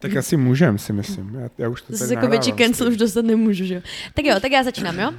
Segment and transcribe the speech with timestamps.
[0.00, 1.34] Tak asi můžem, si myslím.
[1.34, 3.80] Já, já už to Zase tady jako větší nahrávám cancel už dostat nemůžu, že jo.
[4.14, 5.10] Tak jo, tak já začínám, jo?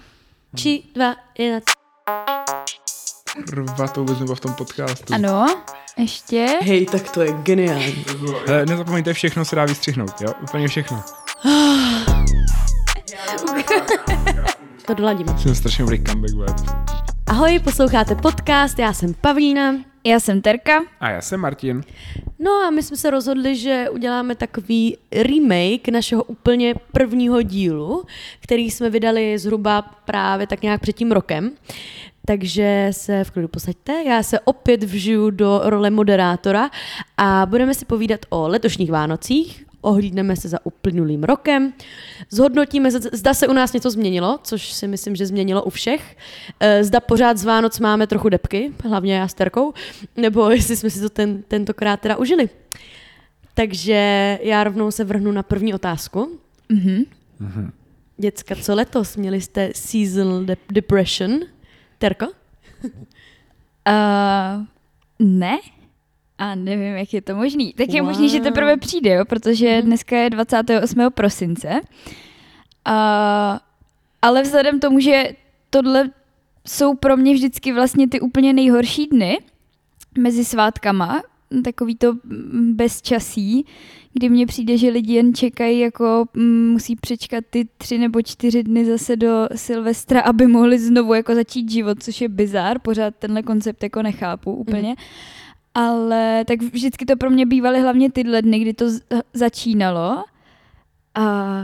[0.55, 1.59] Tři, dva, jedna.
[3.49, 5.13] Kurva, to vůbec nebylo v tom podcastu.
[5.13, 5.45] Ano,
[5.97, 6.47] ještě.
[6.61, 8.05] Hej, tak to je geniální.
[8.47, 10.33] Hele, nezapomeňte, všechno se dá vystřihnout, jo?
[10.43, 11.03] Úplně všechno.
[14.85, 15.27] To doladím.
[15.37, 16.53] Jsem strašně dobrý comeback, bude.
[17.27, 19.90] Ahoj, posloucháte podcast, já jsem Pavlína.
[20.03, 20.83] Já jsem Terka.
[20.99, 21.81] A já jsem Martin.
[22.39, 28.05] No a my jsme se rozhodli, že uděláme takový remake našeho úplně prvního dílu,
[28.39, 31.51] který jsme vydali zhruba právě tak nějak před tím rokem.
[32.25, 34.03] Takže se v klidu posaďte.
[34.03, 36.69] Já se opět vžiju do role moderátora
[37.17, 41.73] a budeme si povídat o letošních Vánocích, ohlídneme se za uplynulým rokem,
[42.29, 46.17] zhodnotíme, zda se u nás něco změnilo, což si myslím, že změnilo u všech,
[46.59, 49.73] Eh, zda pořád z Vánoc máme trochu depky, hlavně já s Terkou,
[50.17, 52.49] nebo jestli jsme si to ten, tentokrát teda užili.
[53.53, 56.39] Takže já rovnou se vrhnu na první otázku.
[56.69, 57.03] Mhm.
[58.17, 59.17] Děcka, co letos?
[59.17, 61.39] Měli jste seasonal de- depression?
[61.97, 62.25] Terko?
[63.87, 64.65] Uh,
[65.19, 65.59] ne?
[66.41, 67.73] A nevím, jak je to možný.
[67.73, 68.09] Tak je Wow.
[68.11, 69.81] možný, že teprve přijde, jo, protože Mhm.
[69.85, 71.09] dneska je 28.
[71.09, 71.69] prosince.
[72.87, 73.57] Uh,
[74.21, 75.23] ale vzhledem tomu, že
[75.69, 76.09] tohle
[76.67, 79.39] jsou pro mě vždycky vlastně ty úplně nejhorší dny
[80.17, 81.21] mezi svátkama,
[81.63, 82.13] takový to
[82.73, 83.65] bezčasí,
[84.13, 88.63] kdy mně přijde, že lidi jen čekají, jako mm, musí přečkat ty tři nebo čtyři
[88.63, 93.43] dny zase do Silvestra, aby mohli znovu jako začít život, což je bizár, pořád tenhle
[93.43, 94.89] koncept jako nechápu úplně.
[94.89, 94.95] Mm.
[95.73, 98.85] Ale tak vždycky to pro mě bývaly hlavně tyhle dny, kdy to
[99.33, 100.23] začínalo.
[101.15, 101.63] A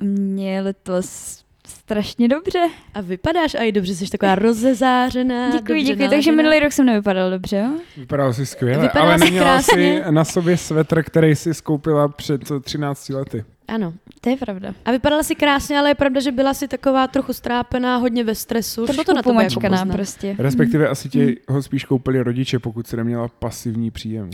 [0.00, 2.58] mě letos strašně dobře.
[2.94, 5.50] A vypadáš a i dobře, jsi taková rozezářená.
[5.50, 6.08] Děkuji, dobře děkuji.
[6.08, 7.70] Takže minulý rok jsem nevypadala dobře, jo?
[7.96, 10.02] Vypadal jsi skvěle, Vypadala ale jsi neměla krásně.
[10.06, 13.44] jsi na sobě svetr, který jsi skoupila před 13 lety.
[13.68, 13.92] Ano.
[14.20, 14.74] To je pravda.
[14.84, 18.34] A vypadala si krásně, ale je pravda, že byla si taková trochu strápená, hodně ve
[18.34, 18.86] stresu.
[18.92, 19.88] Šlo to na tebe jako poznat.
[19.92, 20.36] prostě.
[20.38, 24.30] Respektive asi ti ho spíš koupili rodiče, pokud jsi neměla pasivní příjem.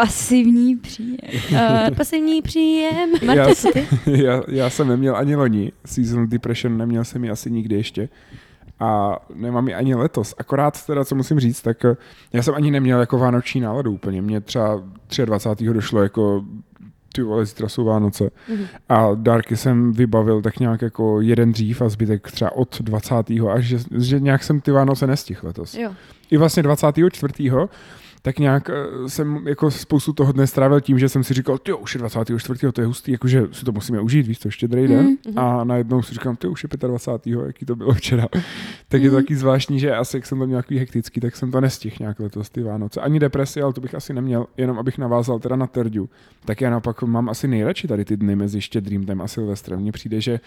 [0.00, 1.18] Pasivní příjem.
[1.52, 3.10] Uh, Pasivní příjem.
[3.22, 3.86] Já, Marta, co ty?
[4.24, 8.08] já, já jsem neměl ani loni, seasonal depression neměl jsem ji asi nikdy ještě
[8.80, 10.34] a nemám ji ani letos.
[10.38, 11.96] Akorát teda, co musím říct, tak eh,
[12.32, 14.22] já jsem ani neměl jako vánoční náladu úplně.
[14.22, 14.82] Mně třeba
[15.24, 15.64] 23.
[15.64, 16.44] došlo jako
[17.12, 18.30] ty vole, zítra jsou Vánoce.
[18.48, 18.66] Mhm.
[18.88, 23.14] A dárky jsem vybavil tak nějak jako jeden dřív a zbytek třeba od 20.
[23.52, 25.74] až že, že nějak jsem ty Vánoce nestihl letos.
[25.74, 25.90] Jo.
[26.30, 27.50] I vlastně 24.
[28.22, 31.72] tak nějak eh, jsem jako spoustu toho dne strávil tím, že jsem si říkal, ty
[31.72, 32.72] už je 24.
[32.72, 35.04] to je hustý, jakože si to musíme užít, víš to, štědrý den.
[35.26, 35.38] Mhm.
[35.38, 37.46] A najednou si říkám, ty už je 25.
[37.46, 38.26] jaký to bylo včera.
[38.88, 39.24] tak je to Mhm.
[39.24, 42.20] taky zvláštní, že asi jak jsem to měl takový hektický, tak jsem to nestihl nějak
[42.20, 43.00] letos ty Vánoce.
[43.00, 46.08] Ani depresi, ale to bych asi neměl, jenom abych navázal teda na Terďu.
[46.44, 49.80] Tak já naopak mám asi nejradši tady ty dny mezi štědrým dnem a Silvestrem.
[49.80, 50.40] Mně přijde, že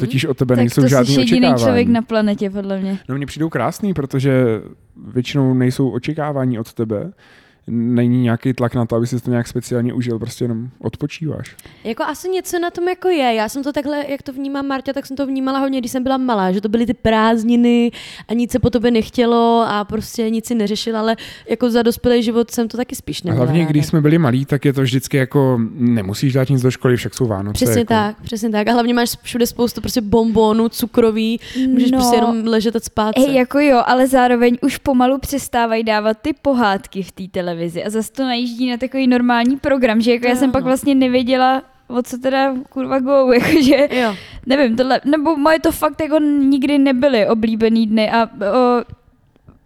[0.00, 1.62] totiž od tebe tak nejsou to žádný jsi jediný očekávání.
[1.62, 2.98] člověk na planetě, podle mě.
[3.08, 4.44] No mně přijdou krásný, protože
[5.04, 7.12] většinou nejsou očekávání od tebe.
[7.70, 11.56] Není nějaký tlak na to, aby si to nějak speciálně užil, prostě jenom odpočíváš.
[11.84, 13.34] Jako asi něco na tom jako je.
[13.34, 16.02] Já jsem to takhle, jak to vnímám Marta, tak jsem to vnímala hodně, když jsem
[16.02, 17.90] byla malá, že to byly ty prázdniny
[18.28, 21.16] a nic se po tobě nechtělo a prostě nic si neřešila, ale
[21.50, 23.44] jako za dospělý život jsem to taky spíš A neměla.
[23.44, 23.70] hlavně, ráda.
[23.70, 27.14] když jsme byli malí, tak je to vždycky jako, nemusíš dát nic do školy, však
[27.14, 27.52] jsou Vánoce.
[27.54, 27.88] Přesně jako.
[27.88, 28.68] tak, přesně tak.
[28.68, 31.98] A hlavně máš všude spoustu prostě bombónů, cukroví, můžeš No.
[31.98, 33.18] prostě jenom ležet a spát.
[33.18, 37.90] Hej, jako jo, ale zároveň už pomalu přestávají dávat ty pohádky v té televizi a
[37.90, 40.66] zase to najíždí na takový normální program, že jako já Jo, jsem pak no.
[40.66, 44.14] vlastně nevěděla, o co teda kurva go, jakože Jo.
[44.46, 48.84] nevím, tohle, nebo moje to fakt jako nikdy nebyly oblíbený dny a o,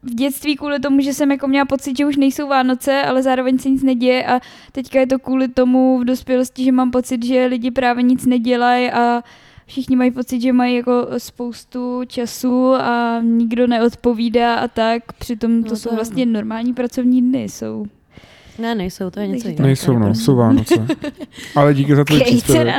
[0.02, 3.58] v dětství kvůli tomu, že jsem jako měla pocit, že už nejsou Vánoce, ale zároveň
[3.58, 4.40] se nic neděje a
[4.72, 8.90] teďka je to kvůli tomu v dospělosti, že mám pocit, že lidi právě nic nedělají
[8.90, 9.22] a
[9.66, 15.62] všichni mají pocit, že mají jako spoustu času a nikdo neodpovídá a tak, přitom No
[15.62, 17.86] to to jsou vlastně normální pracovní dny, jsou
[18.58, 19.66] Ne, nejsou, to je něco jiného.
[19.66, 20.86] Nejsou, no, jsou Vánoce.
[21.54, 22.74] Ale díky za tvůj příspěvek.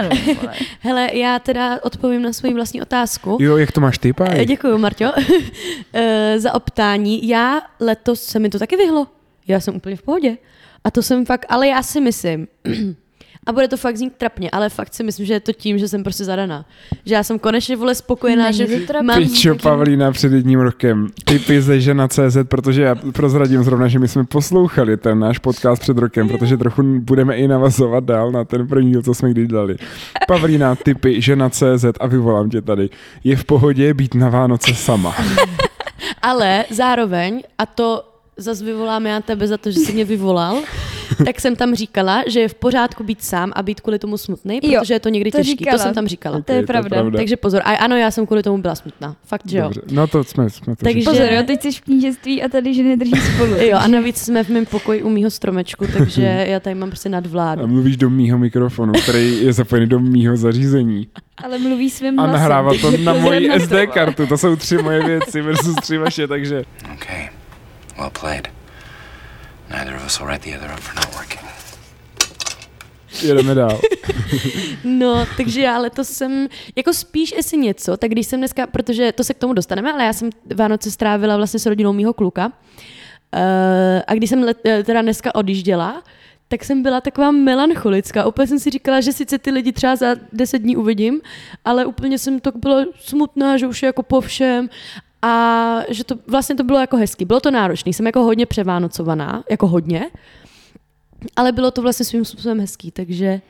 [0.80, 3.38] Hele, já teda odpovím na svoji vlastní otázku.
[3.42, 4.46] Jo, jak to máš ty, Eh, Páj?
[4.46, 5.06] Děkuji, Marťo,
[5.94, 7.28] Eh, za optání.
[7.28, 9.08] Já letos se mi to taky vyhlo.
[9.48, 10.38] Já jsem úplně v pohodě.
[10.84, 12.48] A to jsem fakt, ale já si myslím,
[13.46, 15.88] a bude to fakt znít trapně, ale fakt si myslím, že je to tím, že
[15.88, 16.66] jsem prostě zadaná.
[17.06, 18.68] Že já jsem konečně vole spokojená, Není že
[19.02, 19.18] mám...
[19.18, 21.08] Pičo, Pavlína před jedním rokem.
[21.24, 25.82] Typy ze žena CZ, protože já prozradím zrovna, že my jsme poslouchali ten náš podcast
[25.82, 29.48] před rokem, protože trochu budeme i navazovat dál na ten první díl, co jsme kdy
[29.48, 29.76] dali.
[30.28, 32.90] Pavlína, typy žena CZ a vyvolám tě tady.
[33.24, 35.16] Je v pohodě být na Vánoce sama.
[36.22, 38.04] Ale zároveň, a to
[38.38, 40.58] zase vyvolám já tebe za to, že jsi mě vyvolal,
[41.26, 44.60] tak jsem tam říkala, že je v pořádku být sám a být kvůli tomu smutný,
[44.64, 45.52] Jo, protože je to někdy to těžký.
[45.58, 45.78] říkala.
[45.78, 46.42] To jsem tam říkala.
[46.42, 47.04] To je Ok, pravda.
[47.16, 47.62] Takže pozor.
[47.66, 49.16] A ano, já jsem kvůli tomu byla smutná.
[49.26, 49.64] Fakt, že jo.
[49.64, 49.82] Dobře.
[49.92, 51.10] No to jsme, jsme to Takže-.
[51.10, 53.54] Pozor, jo, teď jsi v knížectví a tady ženy drží spolu.
[53.64, 57.10] Jo, a navíc jsme v mém pokoji u mýho stromečku, takže já tady mám prostě
[57.10, 57.68] A nadvládu.
[57.68, 61.08] mluvíš do mýho mikrofonu, který je zapojený do mýho zařízení.
[61.44, 62.40] Ale mluví svým A hlasem.
[62.40, 63.60] nahrává to na moji to.
[63.60, 64.28] SD kartu.
[64.28, 66.64] To jsou tři moje věci versus tři vaše, takže
[66.94, 67.30] Okay,
[67.98, 68.48] well played.
[69.74, 71.42] Neither of us will write the other up for not working.
[73.22, 73.82] jedeme dál.
[74.84, 79.24] No, takže já letos jsem, jako spíš jestli něco, tak když jsem dneska, protože to
[79.24, 82.46] se k tomu dostaneme, ale já jsem Vánoce strávila vlastně s rodinou mýho kluka.
[82.46, 82.52] Uh,
[84.08, 86.04] a když jsem let, eh, teda dneska odjížděla,
[86.48, 88.26] tak jsem byla taková melancholická.
[88.26, 91.22] Úplně jsem si říkala, že sice ty lidi třeba za deset dní uvidím,
[91.66, 94.70] ale úplně jsem to byla smutná, že už je jako po všem
[95.24, 97.26] a že to vlastně to bylo jako hezky.
[97.26, 100.10] Bylo to náročné, jsem jako hodně převánocovaná, jako hodně,
[101.36, 103.42] ale bylo to vlastně svým způsobem hezký, takže,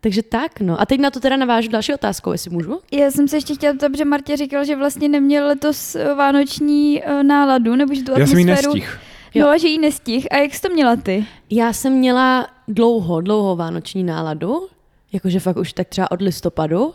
[0.00, 0.80] takže tak, no.
[0.80, 2.80] A teď na to teda navážu další otázkou, jestli můžu.
[2.92, 7.04] Já jsem se ještě chtěla ptat, že Martě říkal, že vlastně neměl letos eh, vánoční
[7.04, 8.74] eh, náladu, nebo že tu Já jsem jí atmosféru...
[8.74, 8.98] nestih.
[9.34, 9.44] Jo.
[9.46, 10.26] No a že jí nestih.
[10.30, 11.26] A jak jsi to měla ty?
[11.50, 14.68] Já jsem měla dlouho, dlouho vánoční náladu,
[15.12, 16.94] jakože fakt už tak třeba od listopadu.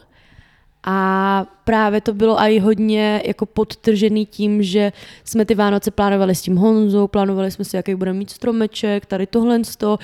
[0.88, 4.92] A právě to bylo i hodně jako podtržený tím, že
[5.24, 9.28] jsme ty Vánoce plánovali s tím Honzou, plánovali jsme si, jaký budeme mít stromeček, tady
[9.28, 10.00] tohle to.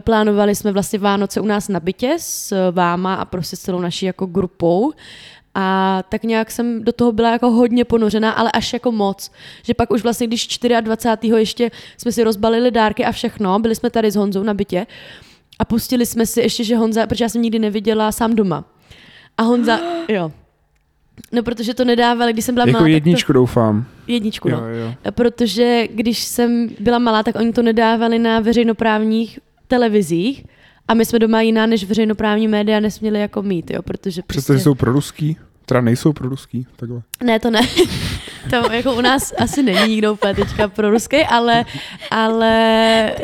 [0.00, 4.06] Plánovali jsme vlastně Vánoce u nás na bytě s váma a prostě s celou naší
[4.06, 4.92] jako grupou.
[5.54, 9.30] A tak nějak jsem do toho byla jako hodně ponořená, ale až jako moc.
[9.62, 11.34] Že pak už vlastně, když 24.
[11.36, 14.86] ještě jsme si rozbalili dárky a všechno, byli jsme tady s Honzou na bytě
[15.58, 18.64] a pustili jsme si ještě, že Honza, protože já jsem nikdy neviděla sám doma.
[19.38, 20.32] A Honza, jo.
[21.32, 22.88] No, protože to nedávali, když jsem byla Jako malá.
[22.88, 23.82] jedničku doufám.
[23.82, 24.58] Tak to, jedničku, no.
[24.58, 24.94] Jo, jo.
[25.10, 29.38] Protože když jsem byla malá, tak oni to nedávali na veřejnoprávních
[29.68, 30.44] televizích
[30.88, 34.38] a my jsme doma jiná než veřejnoprávní média nesměli jako mít, jo, protože prostě...
[34.38, 35.36] Přestože jsou pro ruský,
[35.66, 37.02] teda nejsou pro ruský, takhle.
[37.22, 37.60] Ne, to ne.
[38.50, 41.64] To jako u nás asi není nikdo úplně teďka pro ruský, ale,
[42.10, 42.50] ale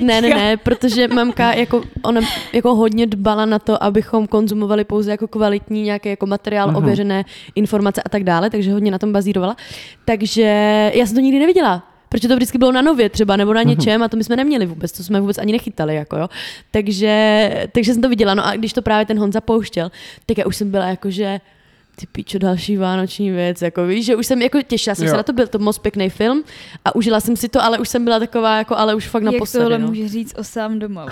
[0.01, 2.21] ne, ne, ne, protože mamka jako, ona
[2.53, 6.77] jako hodně dbala na to, abychom konzumovali pouze jako kvalitní nějaký jako materiál, Mhm.
[6.77, 9.57] ověřené informace a tak dále, takže hodně na tom bazírovala.
[10.05, 10.43] Takže
[10.95, 11.83] já jsem to nikdy neviděla.
[12.09, 14.67] Protože to vždycky bylo na nově třeba, nebo na něčem a to my jsme neměli
[14.67, 16.29] vůbec, to jsme vůbec ani nechytali, jako jo.
[16.71, 19.91] Takže, takže jsem to viděla, no a když to právě ten Honza pouštěl,
[20.27, 21.41] tak já už jsem byla jako, že
[22.01, 25.11] ty píčo, další vánoční věc, jako víš, že už jsem jako těšila jsem Jo.
[25.11, 26.43] se na to, byl to moc pěkný film
[26.85, 29.33] a užila jsem si to, ale už jsem byla taková, jako, ale už fakt jak
[29.33, 29.89] naposledy, tohle no.
[29.89, 31.07] může říct o sám doma.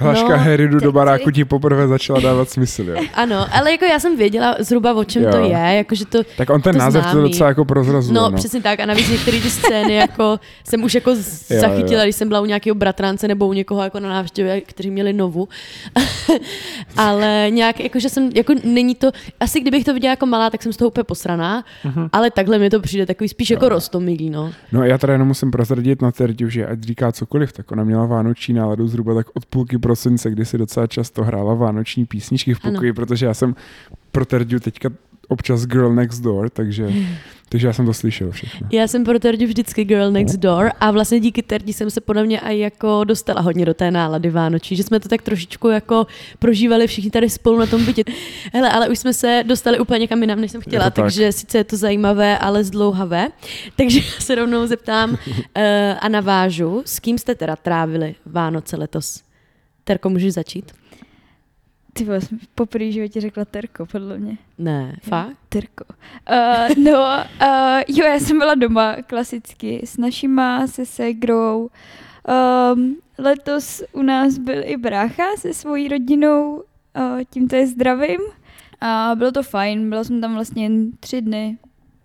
[0.00, 0.12] Vole.
[0.12, 2.96] Hlaška No, Harry jdu do baráku ti poprvé začala dávat smysl, jo.
[3.14, 5.30] Ano, ale jako já jsem věděla zhruba, o čem Jo.
[5.30, 7.30] to je, jakože to, Tak on ten To název to známý.
[7.30, 8.36] docela jako prozrazuje, No, no.
[8.36, 8.80] přesně tak.
[8.80, 11.16] A navíc některé ty scény jako jsem už jako Jo,
[11.60, 12.06] zachytila, jo.
[12.06, 15.48] když jsem byla u nějakého bratrance nebo u někoho jako na návštěvě, kteří měli novu.
[16.96, 19.10] ale nějak, jako, že jsem, jako není to,
[19.40, 22.08] asi kdybych to viděla jako malá, tak jsem z toho úplně posraná, Mhm.
[22.12, 24.52] ale takhle mi to přijde takový spíš jako rostomilý, no.
[24.72, 28.06] No já teda jenom musím prozradit na Terdiu, že ať říká cokoliv, tak ona měla
[28.06, 32.60] vánoční náladu zhruba tak od půlky prosince, kdy si docela často hrála vánoční písničky v
[32.62, 32.72] Ano.
[32.72, 33.54] pokoji, protože já jsem
[34.12, 34.90] pro Terdiu teďka
[35.28, 36.92] občas Girl Next Door, takže,
[37.48, 38.68] takže já jsem to slyšel všechno.
[38.72, 42.24] Já jsem pro Terdi vždycky girl next door a vlastně díky Terdi jsem se podle
[42.24, 46.06] mě i jako dostala hodně do té nálady Vánoční, že jsme to tak trošičku jako
[46.38, 48.04] prožívali všichni tady spolu na tom bytě.
[48.52, 50.94] Hele, ale už jsme se dostali úplně někam jinam, než jsem chtěla, tak.
[50.94, 53.28] takže sice je to zajímavé, ale zdlouhavé.
[53.76, 55.16] Takže já se rovnou zeptám uh,
[56.00, 59.27] a navážu, s kým jste teda trávili Vánoce letos?
[59.88, 60.72] Terko, můžeš začít?
[61.92, 64.38] Ty vole, jsem poprvé v životě řekla Terko, podle mě.
[64.58, 65.36] Ne, fakt?
[65.48, 65.84] Terko.
[66.30, 67.00] Uh, no,
[67.42, 71.70] uh, jo, já jsem byla doma klasicky s našima, se segrou.
[72.74, 76.62] Um, letos u nás byl i brácha se svojí rodinou, uh,
[77.30, 78.20] tímto je zdravím.
[78.80, 81.58] A bylo to fajn, byla jsem tam vlastně jen tři dny.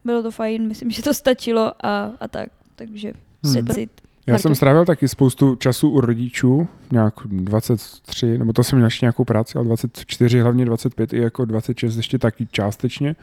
[0.06, 2.50] Bylo to fajn, myslím, že to stačilo a, a tak.
[2.76, 3.14] Takže
[3.44, 3.54] Hmm.
[3.56, 3.88] hmm.
[4.28, 9.06] Já jsem strávil taky spoustu času u rodičů, nějak 23, nebo to jsem měl ještě
[9.06, 13.16] nějakou práci, ale 24, hlavně 25 i jako 26 ještě taky částečně.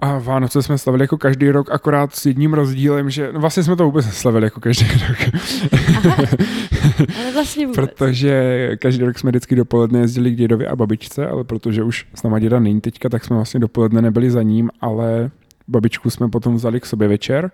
[0.00, 3.76] A Vánoce jsme slavili jako každý rok, akorát s jedním rozdílem, že no vlastně jsme
[3.76, 5.18] to vůbec neslavili jako každý rok,
[7.20, 7.90] Ale vlastně vůbec.
[7.90, 12.22] protože každý rok jsme vždycky dopoledne jezdili k dědovi a babičce, ale protože už s
[12.22, 15.30] náma děda není teďka, tak jsme vlastně dopoledne nebyli za ním, ale
[15.68, 17.50] babičku jsme potom vzali k sobě večer.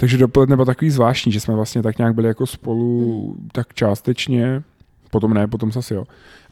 [0.00, 4.62] Takže dopoledne bylo takový zvláštní, že jsme vlastně tak nějak byli jako spolu tak částečně,
[5.10, 6.04] potom ne, potom zase jo.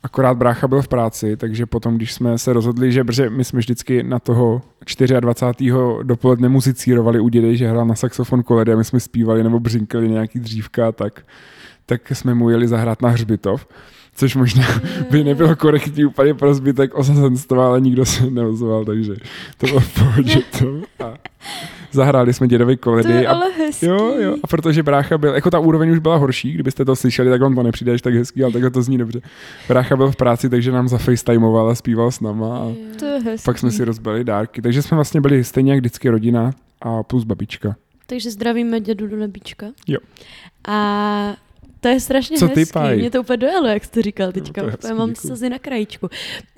[0.02, 3.58] Akorát brácha byl v práci, takže potom, když jsme se rozhodli, že protože my jsme
[3.58, 4.62] vždycky na toho
[5.20, 5.72] 24.
[6.02, 10.08] dopoledne muzicírovali u dědy, že hrál na saxofon koledy a my jsme zpívali nebo břinkali
[10.08, 11.22] nějaký dřívka, tak
[11.86, 13.66] tak jsme mu jeli zahrát na hřbitov,
[14.16, 14.64] což možná
[15.10, 19.14] by nebylo korektní úplně pro zbytek osazenstva, ale nikdo se neozval, takže
[19.58, 20.80] to bylo v pohodě to.
[21.04, 21.14] A
[21.92, 23.12] zahráli jsme dědovi To koledy.
[23.12, 23.86] je a ale hezký.
[23.86, 27.30] Jo, jo, a protože brácha byl, jako ta úroveň už byla horší, kdybyste to slyšeli,
[27.30, 29.20] tak vám to nepřijde až tak hezký, ale takhle to zní dobře.
[29.68, 33.44] Brácha byl v práci, takže nám zafacetimeoval a zpíval s náma a To je hezký.
[33.44, 37.24] pak jsme si rozbili dárky, takže jsme vlastně byli stejně jak vždycky rodina a plus
[37.24, 37.76] babička.
[38.06, 39.66] Takže zdravíme dědu do nebíčka.
[39.86, 39.98] Jo.
[40.68, 41.36] A
[41.86, 42.72] to je strašně Co ty, hezký.
[42.72, 42.96] Paj?
[42.98, 44.62] Mě to úplně dojelo, jak jsi to říkal teďka.
[44.62, 45.34] No, to hezký, mám děkuju.
[45.36, 46.08] slzy na krajičku.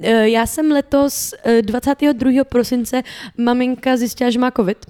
[0.03, 2.45] Eh, Já jsem letos eh, 22.
[2.45, 3.03] prosince
[3.37, 4.87] maminka zjistila, že má covid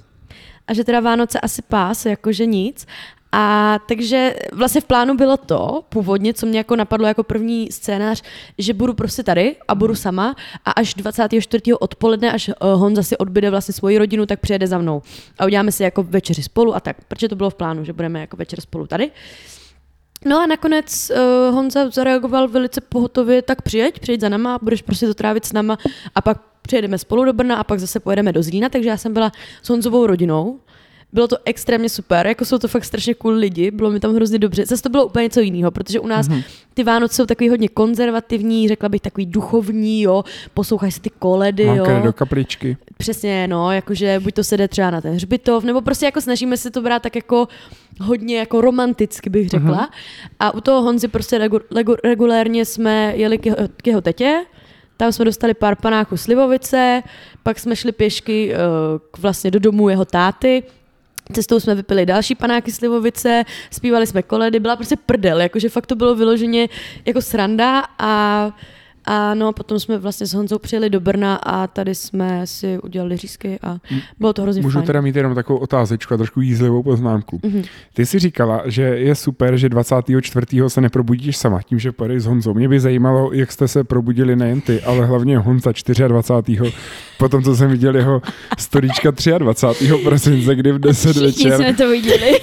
[0.67, 2.87] a že teda Vánoce asi pás, jakože nic.
[3.33, 8.23] A takže vlastně v plánu bylo to, původně, co mě jako napadlo jako první scénář,
[8.59, 11.63] že budu prostě tady a budu sama a až 24.
[11.81, 15.03] odpoledne, až eh, Honza si odbyde vlastně svoji rodinu, tak přijede za mnou.
[15.39, 18.21] A uděláme si jako večeři spolu a tak, protože to bylo v plánu, že budeme
[18.21, 19.11] jako večer spolu tady.
[20.25, 25.07] No a nakonec uh, Honza zareagoval velice pohotově, tak přijeď, přijeď za náma, budeš prostě
[25.07, 25.79] to trávit s náma
[26.15, 29.13] a pak přijedeme spolu do Brna a pak zase pojedeme do Zlína, takže já jsem
[29.13, 29.33] byla
[29.63, 30.61] s Honzovou rodinou.
[31.13, 34.39] Bylo to extrémně super, jako jsou to fakt strašně cool lidi, bylo mi tam hrozně
[34.39, 34.67] dobře.
[34.67, 36.45] Zase to bylo úplně něco jiného, protože u nás mm-hmm.
[36.75, 40.25] ty Vánoce jsou takový hodně konzervativní, řekla bych takový duchovní, jo,
[40.55, 41.87] poslouchají si ty koledy, jo.
[42.05, 42.77] do kapličky.
[42.99, 46.57] Přesně, no, jakože buď to se jde třeba na ten hřbitov, nebo prostě jako snažíme
[46.57, 47.49] se to brát tak jako
[48.01, 49.77] hodně jako romanticky bych řekla.
[49.77, 49.85] Mhm.
[49.85, 49.89] Uh-huh.
[50.41, 54.45] A u toho Honzy prostě regu, regu, regulérně jsme jeli k jeho, k jeho tetě,
[54.97, 57.03] tam jsme dostali pár panáků slivovice,
[57.43, 58.59] pak jsme šli pěšky uh,
[59.11, 60.63] k vlastně do domu jeho táty,
[61.33, 65.97] Cestou jsme vypili další panáky slivovice, zpívali jsme koledy, byla prostě prdel, jakože fakt to
[65.97, 66.69] bylo vyloženě
[67.05, 68.53] jako sranda a
[69.11, 73.17] a no, potom jsme vlastně s Honzou přijeli do Brna a tady jsme si udělali
[73.17, 73.79] řízky a
[74.19, 74.87] bylo to hrozně Můžu fajn.
[74.87, 77.41] teda mít jenom takovou otázečku a trošku jízlivou poznámku.
[77.43, 77.63] Mhm.
[77.95, 80.47] Ty jsi říkala, že je super, že 24.
[80.69, 82.55] se neprobudíš sama tím, že pojedeš s Honzou.
[82.55, 85.73] Mě by zajímalo, jak jste se probudili nejen ty, ale hlavně Honza
[86.09, 86.73] 24.
[87.19, 88.23] Potom, co jsem viděl jeho
[88.59, 89.93] storíčka 23.
[90.05, 92.41] prosince, kdy v 10 Všichni večer jsme to viděli.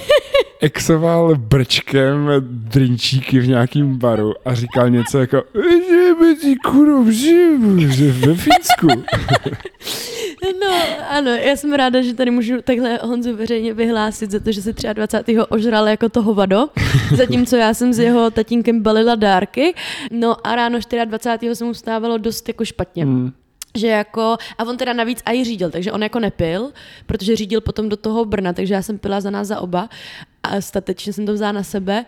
[0.60, 8.34] Exoval brčkem drinčíky v nějakým baru a říkal něco jako "Jdeme ti kurov, že ve
[8.34, 8.88] Finsku.
[10.60, 10.76] No,
[11.08, 14.72] ano, já jsem ráda, že tady můžu takhle Honzu veřejně vyhlásit za to, že se
[14.92, 15.38] 23.
[15.38, 16.68] ožral jako to hovado,
[17.16, 19.74] zatímco já jsem s jeho tatínkem balila dárky.
[20.10, 21.54] No a ráno 24.
[21.54, 23.04] se mu stávalo dost jako špatně.
[23.04, 23.32] Hmm.
[23.76, 26.72] Že jako, a on teda navíc i řídil, takže on jako nepil,
[27.06, 29.88] protože řídil potom do toho Brna, takže já jsem pila za nás za oba
[30.46, 32.04] a statečně jsem to vzala na sebe,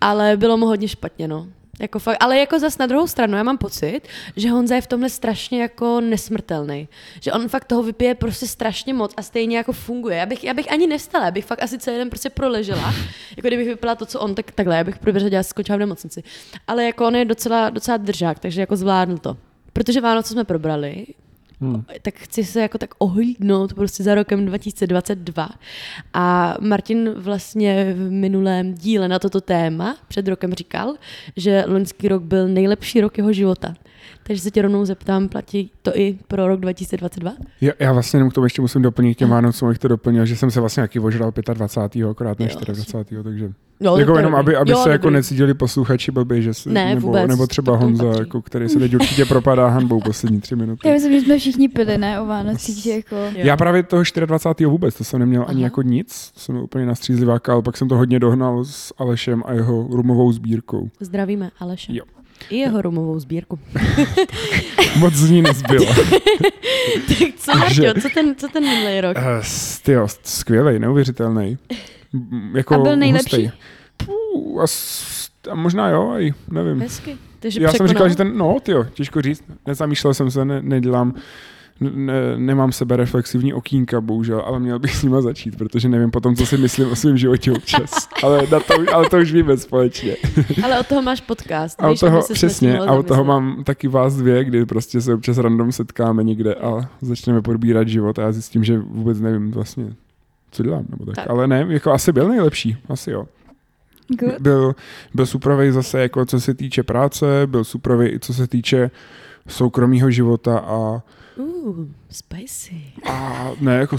[0.00, 1.46] ale bylo mu hodně špatně, no.
[1.80, 4.00] Jako fakt, ale jako zas na druhou stranu, já mám pocit,
[4.36, 6.88] že Honza je v tomhle strašně jako nesmrtelný.
[7.20, 10.16] Že on fakt toho vypije prostě strašně moc a stejně jako funguje.
[10.16, 12.94] Já bych, já bych ani nevstala, já bych fakt asi celý den prostě proležela.
[13.36, 16.22] Jako kdybych vypila to, co on, tak takhle, já bych prověřila, skončila v nemocnici.
[16.66, 19.36] Ale jako on je docela, docela držák, takže jako zvládl to.
[19.72, 21.06] Protože Vánoce jsme probrali,
[21.60, 21.84] Hmm.
[22.02, 25.48] tak chci se jako tak ohlídnout prostě za rokem 2022.
[26.14, 30.94] A Martin vlastně v minulém díle na toto téma před rokem říkal,
[31.36, 33.74] že loňský rok byl nejlepší rok jeho života.
[34.30, 37.32] Takže se tě rovnou zeptám, platí to i pro rok 2022?
[37.60, 40.36] Já, já vlastně jenom k tomu ještě musím doplnit těm Vánocům, abych to doplnil, že
[40.36, 42.06] jsem se vlastně taky ožral 25.
[42.10, 43.22] akorát ne Jo, 24.
[43.22, 45.14] takže Jo, jako jenom, aby, aby jo, se jako dobrý.
[45.14, 48.20] necítili posluchači blbý, že se, Ne, nebo, vůbec, nebo třeba Honza, patří.
[48.20, 50.88] jako, který se teď určitě propadá hanbou poslední tři minuty.
[50.88, 53.16] Já myslím, že jsme všichni pili, ne, o Vánocích, že jako...
[53.16, 53.30] Jo.
[53.34, 54.66] Já právě toho 24.
[54.66, 55.64] vůbec, to jsem neměl ani Aha.
[55.66, 59.52] jako nic, to jsem úplně nastřízliváka, ale pak jsem to hodně dohnal s Alešem a
[59.52, 60.88] jeho rumovou sbírkou.
[61.00, 61.92] Zdravíme Aleše.
[61.96, 62.04] Jo.
[62.50, 63.58] I jeho rumovou sbírku.
[64.98, 65.86] Moc z ní nezbylo.
[67.08, 69.16] tak co, Marťo, co ten, co ten minulý rok?
[69.16, 69.44] Uh,
[69.82, 71.58] tyjo, skvělej, neuvěřitelný.
[72.54, 73.36] Jako A byl nejlepší?
[73.36, 73.50] hustej.
[73.96, 74.64] Puh, a,
[75.50, 76.80] a možná jo, aj, nevím.
[76.80, 77.16] Hezky.
[77.40, 77.88] Takže Já jsem překonal.
[77.88, 81.14] říkal, že ten, no, tyjo, těžko říct, nezamýšlel jsem se, ne, nedělám,
[81.80, 86.36] ne, nemám sebe reflexivní okýnka, bohužel, ale měl bych s nima začít, protože nevím potom,
[86.36, 87.90] co si myslím o svém životě občas.
[88.22, 90.16] Ale, na to, ale to už víme společně.
[90.64, 91.80] Ale od toho máš podcast.
[91.80, 95.14] A od aby toho, přesně, a od toho mám taky vás dvě, kdy prostě se
[95.14, 99.92] občas random setkáme někde a začneme podbírat život a já zjistím, že vůbec nevím vlastně,
[100.50, 101.14] co dělám, nebo tak.
[101.14, 101.24] Tak.
[101.24, 101.30] tak.
[101.30, 103.26] Ale ne, jako asi byl nejlepší, asi jo.
[104.08, 104.40] Good.
[104.40, 104.74] Byl,
[105.14, 108.90] byl suprovej zase jako co se týče práce, byl suprovej i co se týče
[109.48, 111.02] soukromého života a,
[111.40, 112.82] Uh, spicy.
[113.10, 113.96] a ne jako...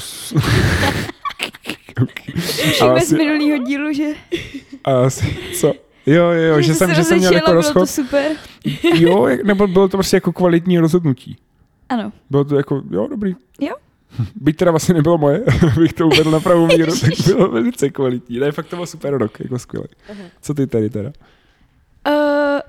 [2.38, 4.05] Všimli z minulého dílu, že,
[4.83, 5.74] a asi, co?
[6.05, 7.81] Jo, jo, jo, že, jsi jsem, se že jsem měl jako a bylo rozchod.
[7.81, 8.31] to super.
[8.93, 11.38] Jo, nebo bylo to prostě jako kvalitní rozhodnutí.
[11.89, 12.12] Ano.
[12.29, 13.36] Bylo to jako, jo, dobrý.
[13.60, 13.75] Jo.
[14.36, 15.43] Byť teda vlastně nebylo moje,
[15.79, 18.39] bych to uvedl na pravou míru, tak bylo velice kvalitní.
[18.39, 19.88] Ne, fakt to byl super rok, jako skvělý.
[20.41, 21.12] Co ty tady teda?
[22.10, 22.60] Uh,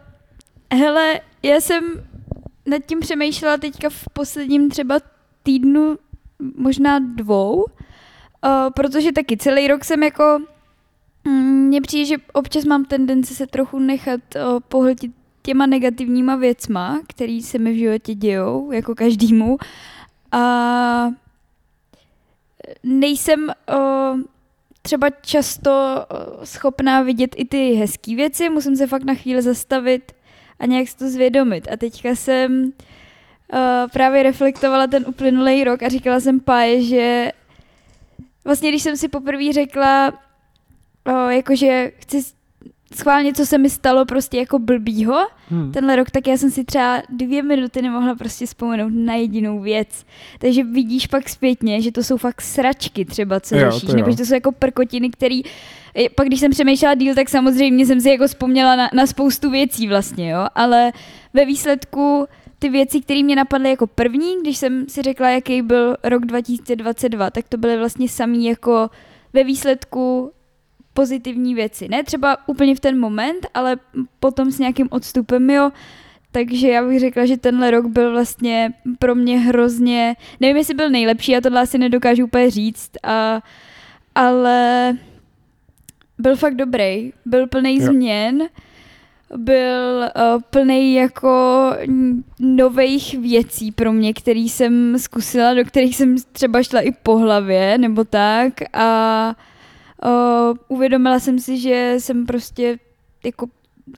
[0.78, 1.84] hele, já jsem
[2.66, 5.00] nad tím přemýšlela teďka v posledním třeba
[5.42, 5.98] týdnu,
[6.56, 10.38] možná dvou, uh, protože taky celý rok jsem jako,
[11.24, 17.00] mm, mně přijde, že občas mám tendenci se trochu nechat uh, pohltit těma negativníma věcma,
[17.08, 19.58] které se mi v životě dějou, jako každému.
[20.32, 21.10] A
[22.82, 24.20] nejsem uh,
[24.82, 26.06] třeba často
[26.44, 30.12] schopná vidět i ty hezké věci, musím se fakt na chvíli zastavit
[30.62, 31.68] a nějak si to zvědomit.
[31.72, 32.70] A teďka jsem uh,
[33.92, 37.32] právě reflektovala ten uplynulý rok a říkala jsem Páje, že
[38.44, 40.12] vlastně když jsem si poprvé řekla,
[41.08, 42.22] uh, jakože chci
[42.94, 45.72] schválně, co se mi stalo prostě jako blbýho hmm.
[45.72, 50.06] tenhle rok, tak já jsem si třeba dvě minuty nemohla prostě vzpomenout na jedinou věc.
[50.38, 54.16] Takže vidíš pak zpětně, že to jsou fakt sračky třeba, co jo, řešíš, nebo že
[54.16, 55.42] to jsou jako prkotiny, který
[56.14, 59.88] pak když jsem přemýšlela díl, tak samozřejmě jsem si jako vzpomněla na, na spoustu věcí
[59.88, 60.92] vlastně, jo, ale
[61.34, 62.26] ve výsledku
[62.58, 67.30] ty věci, které mě napadly jako první, když jsem si řekla, jaký byl rok 2022,
[67.30, 68.90] tak to byly vlastně samý jako
[69.32, 70.32] ve výsledku
[70.94, 71.88] pozitivní věci.
[71.88, 73.76] Ne třeba úplně v ten moment, ale
[74.20, 75.70] potom s nějakým odstupem, jo.
[76.32, 80.90] Takže já bych řekla, že tenhle rok byl vlastně pro mě hrozně, nevím, jestli byl
[80.90, 83.42] nejlepší, já tohle asi nedokážu úplně říct, a,
[84.14, 84.92] ale
[86.18, 88.48] byl fakt dobrý, byl plný změn,
[89.36, 91.70] byl uh, plný jako
[92.38, 97.78] nových věcí pro mě, který jsem zkusila, do kterých jsem třeba šla i po hlavě,
[97.78, 99.51] nebo tak a Uh,
[100.68, 102.78] uvědomila jsem si, že jsem prostě
[103.24, 103.46] jako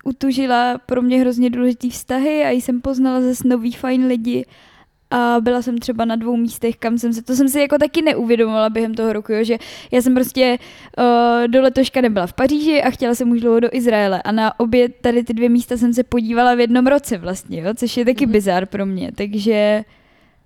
[0.05, 4.47] utužila pro mě hrozně důležitý vztahy a jsem poznala zase nový fajn lidi
[5.11, 8.03] a byla jsem třeba na dvou místech, kam jsem se, to jsem si jako taky
[8.03, 9.59] neuvědomovala během toho roku, jo, že
[9.91, 10.59] já jsem prostě
[10.99, 14.61] uh, do letoška nebyla v Paříži a chtěla jsem už dlouho do Izraele a na
[14.61, 18.05] obě tady ty dvě místa jsem se podívala v jednom roce vlastně, jo, což je
[18.05, 18.31] taky mm-hmm.
[18.31, 19.85] bizár pro mě, takže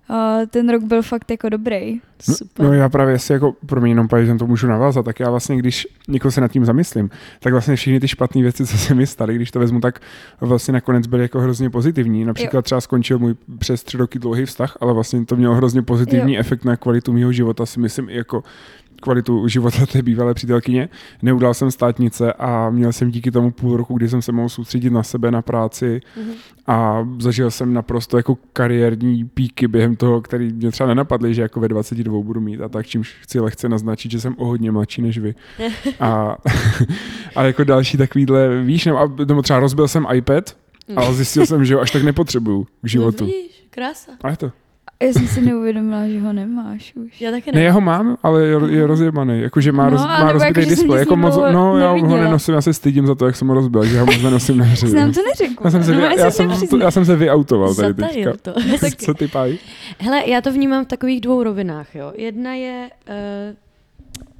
[0.09, 2.01] a ten rok byl fakt jako dobrý.
[2.27, 2.65] No, Super.
[2.65, 5.29] No, no já právě si jako, pro mě jenom že to můžu navázat, tak já
[5.29, 8.95] vlastně, když někoho se nad tím zamyslím, tak vlastně všechny ty špatné věci, co se
[8.95, 9.99] mi staly, když to vezmu, tak
[10.41, 12.25] vlastně nakonec byly jako hrozně pozitivní.
[12.25, 12.61] Například jo.
[12.61, 16.39] třeba skončil můj přes tři roky dlouhý vztah, ale vlastně to mělo hrozně pozitivní jo.
[16.39, 18.43] efekt na kvalitu mého života, si myslím, i jako
[18.99, 20.89] kvalitu života té bývalé přítelkyně.
[21.21, 24.89] Neudal jsem státnice a měl jsem díky tomu půl roku, kdy jsem se mohl soustředit
[24.89, 26.33] na sebe, na práci mm-hmm.
[26.67, 31.59] a zažil jsem naprosto jako kariérní píky během toho, který mě třeba nenapadly, že jako
[31.59, 35.01] ve 22 budu mít a tak, čímž chci lehce naznačit, že jsem o hodně mladší
[35.01, 35.35] než vy.
[35.99, 36.37] a,
[37.35, 40.57] a jako další takovýhle, víš, nebo, nebo třeba rozbil jsem iPad,
[40.95, 43.23] ale zjistil jsem, že ho až tak nepotřebuju k životu.
[43.23, 44.11] No vidíš, krása.
[44.21, 44.51] A je to.
[45.03, 47.21] Já jsem si neuvědomila, že ho nemáš už.
[47.21, 47.59] Já taky ne.
[47.59, 49.41] Ne, já ho mám, ale je, je rozjebaný.
[49.41, 50.99] Jakože má, no, roz, má rozbitý jako, displej.
[50.99, 53.85] Jako moc, no, já ho nenosím, já se stydím za to, jak jsem ho rozbil,
[53.85, 54.87] že ho moc nenosím na hře.
[54.87, 55.63] Jsem to neřekl.
[55.63, 58.33] Já jsem se, no, vy, já, jsem, to, já jsem se vyautoval tady teďka.
[58.41, 58.53] To.
[58.97, 59.59] Co ty pájí?
[59.99, 61.95] Hele, já to vnímám v takových dvou rovinách.
[61.95, 62.11] Jo.
[62.15, 63.15] Jedna je uh,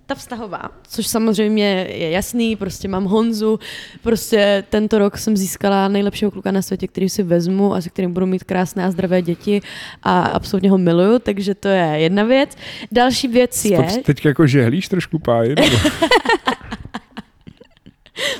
[0.10, 3.60] ta vztahová, což samozřejmě je jasný, prostě mám Honzu,
[4.04, 8.14] prostě tento rok jsem získala nejlepšího kluka na světě, který si vezmu a se kterým
[8.14, 9.62] budu mít krásné a zdravé děti
[10.04, 12.58] a absolutně ho miluju, takže to je jedna věc.
[12.92, 14.02] Další věc je...
[14.04, 15.56] Teď jako žehlíš trošku páji?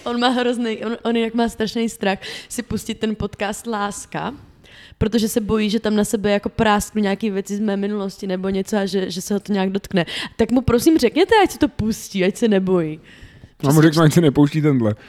[0.04, 4.34] on má hrozný, on, on jinak má strašný strach si pustit ten podcast Láska,
[5.00, 8.50] protože se bojí, že tam na sebe jako prásknu nějaké věci z mé minulosti nebo
[8.50, 10.06] něco a že, že se ho to nějak dotkne.
[10.36, 13.00] Tak mu prosím řekněte, ať se to pustí, ať se nebojí.
[13.64, 14.96] Já mu řeknu, ať se nepouští tenhle.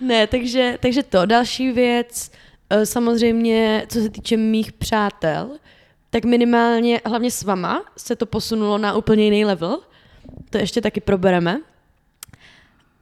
[0.00, 1.26] ne, takže, takže to.
[1.26, 2.30] Další věc,
[2.70, 5.50] eh, samozřejmě, co se týče mých přátel,
[6.10, 9.80] tak minimálně, hlavně s vama, se to posunulo na úplně jiný level.
[10.50, 11.60] To ještě taky probereme.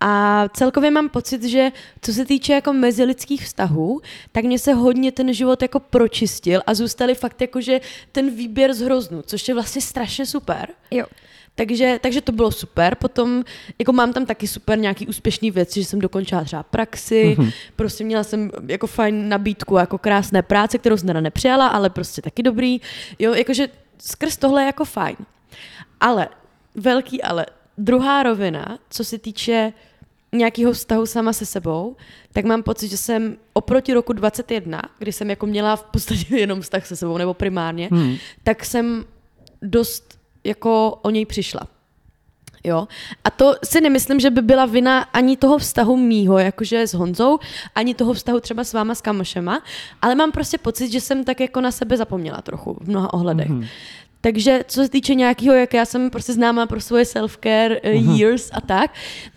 [0.07, 4.01] A celkově mám pocit, že co se týče jako mezilidských vztahů,
[4.33, 7.81] tak mě se hodně ten život jako pročistil a zůstali fakt jako, že
[8.13, 10.69] ten výběr z hroznu, což je vlastně strašně super.
[10.91, 11.05] Jo.
[11.55, 12.95] Takže, takže to bylo super.
[12.95, 13.45] Potom
[13.79, 17.53] jako mám tam taky super nějaký úspěšný věci, že jsem dokončila třeba praxi, mm-hmm.
[17.77, 22.23] prostě měla jsem jako fajn nabídku, jako krásné práce, kterou jsem teda nepřijala, ale prostě
[22.23, 22.81] taky dobrý.
[23.19, 25.17] Jo, jakože skrz tohle je jako fajn.
[26.01, 26.29] Ale,
[26.75, 27.47] velký ale,
[27.79, 29.73] druhá rovina, co se týče
[30.35, 31.97] nějakého vztahu sama se sebou,
[32.33, 36.61] tak mám pocit, že jsem oproti roku 21, kdy jsem jako měla v podstatě jenom
[36.61, 38.17] vztah se sebou, nebo primárně, hmm.
[38.43, 39.05] tak jsem
[39.63, 41.61] dost jako o něj přišla.
[42.65, 42.89] Jo.
[43.25, 47.39] A to si nemyslím, že by byla vina ani toho vztahu mýho, jakože s Honzou,
[47.75, 49.63] ani toho vztahu třeba s váma s kamošema,
[50.03, 53.49] ale mám prostě pocit, že jsem tak jako na sebe zapomněla trochu v mnoha ohledech.
[53.49, 53.69] Mm-hmm.
[54.21, 58.51] Takže co se týče nějakého, jak já jsem prostě známá pro svoje self-care uh, years
[58.53, 58.91] a tak,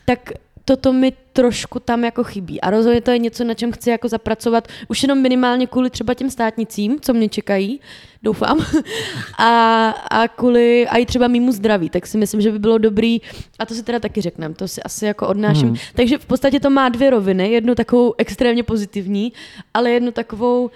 [0.06, 0.32] tak
[0.68, 2.62] toto mi trošku tam jako chybí.
[2.62, 6.14] A rozhodně to je něco, na čem chci jako zapracovat, už jenom minimálně kvůli třeba
[6.14, 7.80] těm státnicím, co mě čekají,
[8.24, 8.60] doufám,
[9.38, 13.22] a, a kvůli a i třeba mýmu zdraví, tak si myslím, že by bylo dobrý,
[13.60, 15.68] a to si teda taky řekneme, to si asi jako odnáším.
[15.68, 15.78] Hmm.
[15.96, 19.34] Takže v podstatě to má dvě roviny, jednu takovou extrémně pozitivní,
[19.74, 20.70] ale jednu takovou,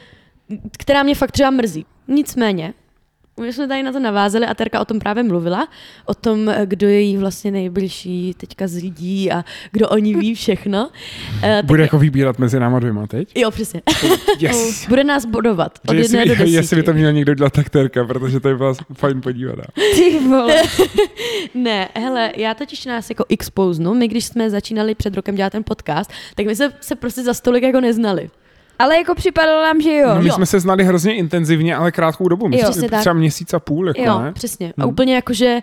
[0.79, 1.85] která mě fakt třeba mrzí.
[2.07, 2.73] Nicméně,
[3.39, 5.67] my jsme tady na to navázali a Terka o tom právě mluvila,
[6.05, 10.35] o tom, kdo je jí vlastně nejbližší teďka z lidí a kdo o ní ví
[10.35, 10.89] všechno.
[10.89, 11.87] Uh, Bude tak...
[11.87, 13.31] jako vybírat mezi náma dvěma teď?
[13.35, 13.81] Jo, přesně.
[14.39, 14.85] Yes.
[14.89, 16.55] Bude nás bodovat od jestli, jedné do desíti.
[16.55, 19.63] Jestli by to měl někdo dělat, tak Terka, protože to je byla fajn podívaná.
[19.95, 20.61] Ty vole.
[21.53, 23.93] ne, hele, já totiž nás jako exposenu.
[23.93, 27.33] My, když jsme začínali před rokem dělat ten podcast, tak my se, se prostě za
[27.33, 28.29] stolik jako neznali.
[28.79, 30.09] Ale jako připadalo nám, že jo.
[30.15, 30.33] No, my jo.
[30.35, 32.47] jsme se znali hrozně intenzivně, ale krátkou dobu.
[32.47, 32.99] My Jo, jsme tak.
[32.99, 34.31] třeba měsíc a půl, jako Jo, ne?
[34.33, 34.73] přesně.
[34.77, 34.91] A Hmm.
[34.91, 35.59] úplně jako, že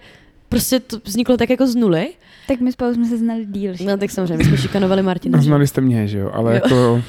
[0.49, 2.09] prostě to vzniklo tak jako z nuly.
[2.49, 3.75] Tak my spolu jsme se znali díl.
[3.75, 3.85] že?
[3.85, 5.39] No tak samozřejmě, my jsme šikanovali Martina.
[5.39, 5.47] A že?
[5.47, 6.31] znali jste mě, že jo?
[6.35, 6.61] Ale Jo.
[6.65, 7.03] jako,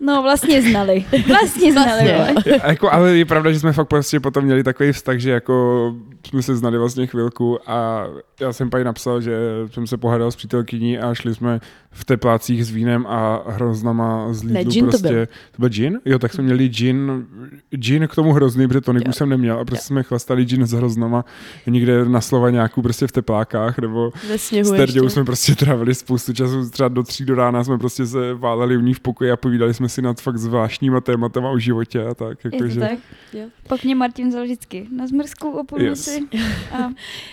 [0.00, 1.04] No vlastně znali.
[1.28, 2.12] Vlastně znali.
[2.32, 2.60] Vlastně.
[2.66, 5.94] jako, ale je pravda, že jsme fakt prostě potom měli takový vztah, že jako
[6.28, 8.06] jsme se znali vlastně chvilku a
[8.40, 9.36] já jsem paní napsal, že
[9.72, 11.60] jsem se pohádal s přítelkyní a šli jsme
[11.94, 15.08] v teplácích s vínem a hroznama z Ne, Lidlu gin to prostě.
[15.08, 15.26] byl.
[15.26, 16.00] To byl gin?
[16.04, 17.26] Jo, tak jsme měli gin,
[17.70, 19.12] gin k tomu hrozný, protože toniku Jo.
[19.12, 21.24] jsem neměl a prostě jsme chlastali gin s hroznama
[21.66, 26.32] někde na Slovaňáku prostě v teplákách nebo Ve sněhu s Terďou jsme prostě trávili spoustu
[26.32, 29.36] času, třeba do tří do rána jsme prostě se váleli u ní v pokoji a
[29.36, 32.44] povídali jsme si nad fakt zvláštníma tématama o životě a tak.
[32.44, 32.98] Je to Jakože, tak?
[33.32, 33.44] Jo.
[33.68, 36.28] Pak mě Martin vzal vždycky na zmrzku o půlnoci
[36.72, 36.90] a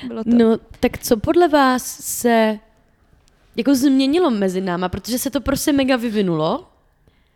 [0.07, 0.29] bylo to.
[0.33, 2.59] No, tak co podle vás se
[3.55, 6.67] jako změnilo mezi náma, protože se to prostě mega vyvinulo.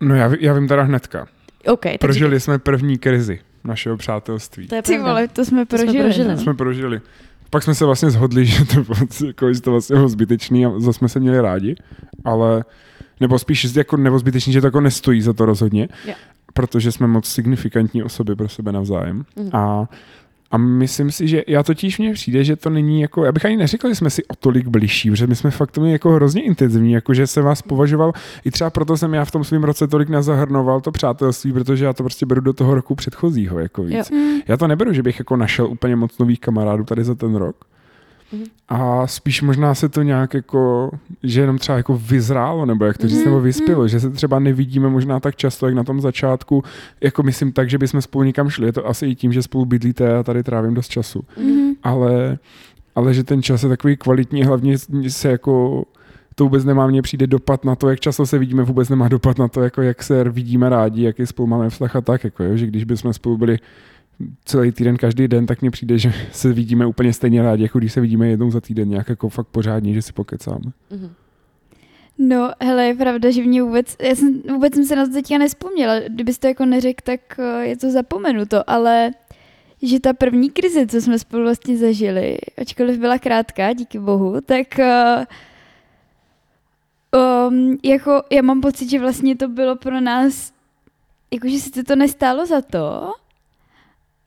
[0.02, 1.28] No já, já vím teda hnedka.
[1.68, 4.68] OK, takže Prožili jsme první krizi našeho přátelství.
[4.68, 5.10] to je Ty pravda.
[5.10, 6.04] vole, to jsme To jsme prožili.
[6.04, 6.28] prožili.
[6.30, 6.36] no.
[6.36, 7.02] To jsme prožili.
[7.50, 10.80] Pak jsme se vlastně zhodli, že to, bylo- jako, že to vlastně bylo zbytečný a
[10.80, 11.76] zase jsme se měli rádi,
[12.26, 12.64] ale
[13.20, 16.14] nebo spíš jako nebo zbytečný, že to jako nestojí za to rozhodně, Jo.
[16.54, 19.26] protože jsme moc signifikantní osoby pro sebe navzájem.
[19.36, 19.50] Mhm.
[19.54, 19.90] A
[20.54, 23.58] a myslím si, že já totiž mně přijde, že to není jako, já bych ani
[23.58, 26.42] neřekl, že jsme si o tolik bližší, protože my jsme fakt to měli jako hrozně
[26.42, 28.14] intenzivní, jako že jsem vás považoval,
[28.46, 31.94] i třeba proto jsem já v tom svém roce tolik nezahrnoval to přátelství, protože já
[31.94, 34.12] to prostě beru do toho roku předchozího, jako víc.
[34.12, 34.18] Jo.
[34.18, 34.40] Mm.
[34.48, 37.56] Já to neberu, že bych jako našel úplně moc nových kamarádů tady za ten rok.
[38.34, 38.44] Mhm.
[38.70, 40.92] A spíš možná se to nějak jako,
[41.24, 44.40] že jenom třeba jako vyzrálo, nebo jak to říct, Mhm, nebo vyspělo, že se třeba
[44.40, 46.64] nevidíme možná tak často, jak na tom začátku,
[47.02, 48.66] jako myslím tak, že bychom spolu někam šli.
[48.66, 51.24] Je to asi i tím, že spolu bydlíte a tady trávím dost času.
[51.38, 51.72] Mhm.
[51.84, 52.38] Ale,
[52.96, 55.84] ale že ten čas je takový kvalitní, hlavně se jako
[56.36, 59.38] to vůbec nemá mně přijde dopad na to, jak často se vidíme, vůbec nemá dopad
[59.38, 62.58] na to, jako jak se vidíme rádi, jaký spolu máme vztah a tak, jako, jo,
[62.58, 63.60] že když bychom spolu byli
[64.46, 67.94] celý týden, každý den, tak mně přijde, že se vidíme úplně stejně rádi, jako když
[67.94, 70.72] se vidíme jednou za týden, nějak jako fakt pořádně, že si pokecáme.
[70.92, 71.12] Mhm.
[72.18, 75.38] No, hele, je pravda, že mě vůbec, já jsem, vůbec jsem se na to teďka
[75.38, 76.00] nespomněla.
[76.00, 79.12] Kdybyste to jako neřekl, tak eh, je to zapomenuto, ale
[79.82, 84.68] že ta první krize, co jsme spolu vlastně zažili, ačkoliv byla krátká, díky bohu, tak
[84.80, 85.24] uh,
[87.50, 90.54] um, jako já mám pocit, že vlastně to bylo pro nás,
[91.32, 93.14] jakože sice to nestálo za to,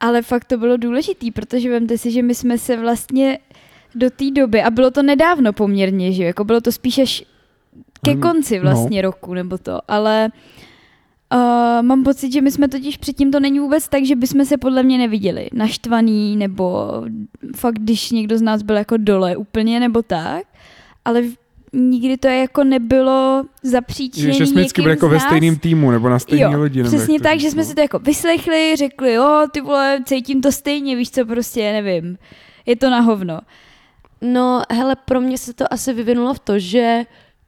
[0.01, 3.39] ale fakt to bylo důležitý, protože vemte si, že my jsme se vlastně
[3.95, 7.25] do té doby, a bylo to nedávno poměrně, že jo, jako bylo to spíš až
[8.03, 9.09] ke Mm, konci vlastně no.
[9.11, 10.29] roku nebo to, ale
[11.35, 14.57] uh, mám pocit, že my jsme totiž předtím to není vůbec tak, že bychom se
[14.57, 16.93] podle mě neviděli naštvaný nebo
[17.57, 20.47] fakt, když někdo z nás byl jako dole úplně nebo tak,
[21.05, 21.23] ale
[21.77, 25.23] nikdy to jako nebylo zapříčinění Že jsme vždycky byli jako ve nás.
[25.25, 26.83] stejným týmu nebo na stejný Jo, lodi.
[26.83, 27.69] nebo přesně tak, že jsme no.
[27.69, 32.19] si to jako vyslechli, řekli, jo, ty vole, cítím to stejně, víš co, prostě, nevím,
[32.67, 33.41] je to na hovno.
[34.21, 37.03] No, hele, pro mě se to asi vyvinulo v to, že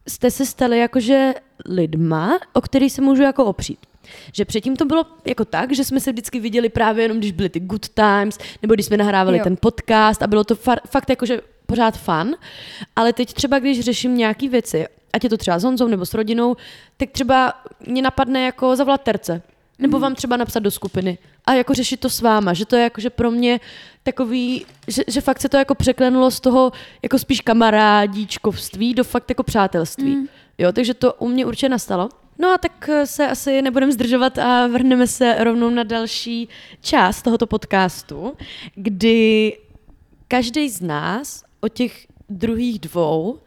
[0.09, 1.35] jste se stali jakože
[1.67, 3.79] lidma, o který se můžu jako opřít.
[4.35, 7.49] Že předtím to bylo jako tak, že jsme se vždycky viděli právě jenom, když byly
[7.49, 9.45] ty good times, nebo když jsme nahrávali Jo.
[9.45, 12.37] ten podcast a bylo to fa- fakt jakože pořád fun.
[12.97, 16.15] Ale teď třeba, když řeším nějaký věci, ať je to třeba s Honzou nebo s
[16.15, 16.57] rodinou,
[16.97, 17.53] tak třeba
[17.87, 19.43] mě napadne jako zavolat terce.
[19.79, 22.83] Nebo vám třeba napsat do skupiny a jako řešit to s váma, že to je
[22.83, 23.61] jako, že pro mě
[24.03, 29.31] takový, že, že fakt se to jako překlenulo z toho jako spíš kamarádíčkovství do fakt
[29.31, 30.17] jako přátelství.
[30.17, 30.27] Mm.
[30.59, 32.09] Jo, takže to u mě určitě nastalo.
[32.39, 36.49] No a tak eh, se asi nebudeme zdržovat a vrhneme se rovnou na další
[36.81, 38.35] část tohoto podcastu,
[38.75, 39.59] kdy
[40.29, 43.39] každý z nás o těch druhých dvou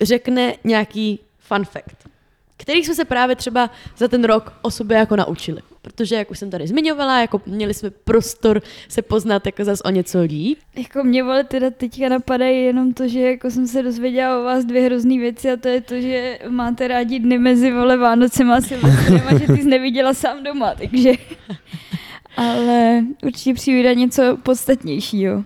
[0.00, 2.08] řekne nějaký fun fact,
[2.56, 5.60] který jsme se právě třeba za ten rok o sobě jako naučili.
[5.82, 9.90] Protože, jak už jsem tady zmiňovala, jako měli jsme prostor se poznat jako zas o
[9.90, 10.58] něco líp.
[10.76, 14.64] Jako mě vole teda teďka napadají jenom to, že jako jsem se dozvěděla o vás
[14.64, 18.60] dvě hrozný věci a to je to, že máte rádi dny mezi vole Vánocem a
[18.60, 21.12] Silvestrem a že ty jsi neviděla sám doma, takže...
[22.36, 25.44] Ale určitě přijde něco podstatnějšího.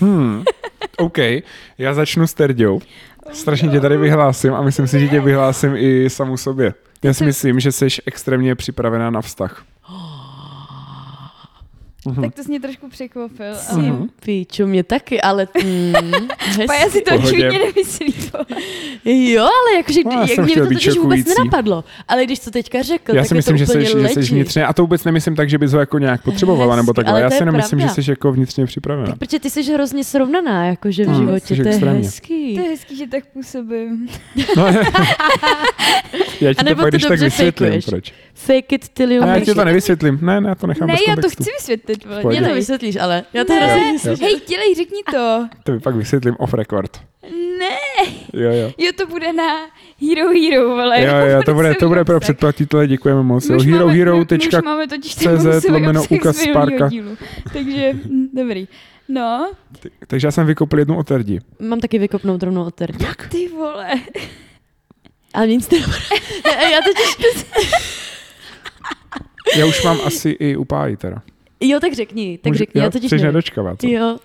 [0.00, 0.44] Hmm,
[0.98, 1.18] OK.
[1.78, 2.80] Já začnu s Terďou.
[3.32, 6.74] Strašně tě tady vyhlásím a myslím si, že tě vyhlásím i samu sobě.
[7.04, 9.64] Já si myslím, že jsi extrémně připravená na vztah.
[12.06, 12.22] Mhm.
[12.22, 13.54] Tak to jsi mě trošku překvapil.
[13.54, 13.98] Si Ale...
[14.24, 15.92] píču, mě taky, ale mm,
[16.66, 18.12] Pa, já si to očividně nemyslím.
[18.32, 18.62] vole.
[19.04, 21.84] Jo, ale jakože, No, já jak jsem mě to totiž vůbec nenapadlo.
[22.08, 24.14] Ale když to teďka řekl, Já tak si je myslím, to že jsi, úplně že
[24.14, 27.12] jsi vnitřně, a to vůbec nemyslím tak, že bys ho jako nějak potřebovala, nebo takhle.
[27.12, 29.06] ale Já si nemyslím, že jsi jako vnitřně připravená.
[29.06, 32.04] Tak protože ty jsi hrozně srovnaná, jakože v Hmm, životě, jsi to je extrémně.
[32.04, 32.54] hezký.
[32.54, 34.08] To je hezký, že tak působím.
[34.56, 34.66] No,
[36.40, 38.12] já ti A to pak to když tak vysvětlím, proč.
[38.34, 39.64] Fake it till you A já make ti to it.
[39.64, 40.18] nevysvětlím.
[40.22, 41.91] Ne, ne, já to nechám Ne, já to chci vysvětlit.
[42.06, 42.22] Vole.
[42.22, 42.38] Pojď.
[42.38, 43.66] Mě to vysvětlíš, ale já to Ne.
[43.66, 44.16] hrozně myslím.
[44.16, 45.48] Hej, dělej, řekni to.
[45.64, 47.00] To pak vysvětlím off record.
[47.58, 47.76] Ne,
[48.32, 48.72] Jo, jo.
[48.78, 49.48] jo, to bude na
[50.00, 51.02] Hero Hero, vole.
[51.04, 53.50] Jo, jo, to bude, to bude pro předplatitele, děkujeme moc.
[53.50, 56.88] Už hero, máme- hero, tečka, už máme totiž CZ lomeno obsah úkaz z minulýho Sparka.
[56.88, 57.16] dílu.
[57.52, 58.68] Takže, hm, dobrý.
[59.08, 59.52] No,
[60.06, 61.40] Takže já jsem vykopl jednu od Terdi.
[61.60, 63.04] Mám taky vykopnout rovnou od terdy.
[63.28, 63.88] ty vole.
[65.34, 65.98] Ale nic nebude.
[66.72, 67.44] já totiž...
[69.56, 71.22] Já už mám asi i upájí teda.
[71.62, 73.26] Jo, tak řekni, tak Můžu- řekni, jo, já totiž nevím.
[73.26, 73.86] nedočkavá, co?
[73.88, 74.16] Jo,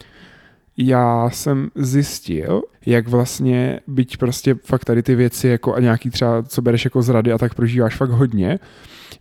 [0.78, 6.44] Já jsem zjistil, jak vlastně, byť prostě fakt tady ty věci jako a nějaký třeba,
[6.44, 8.60] co bereš jako z rady a tak prožíváš fakt hodně,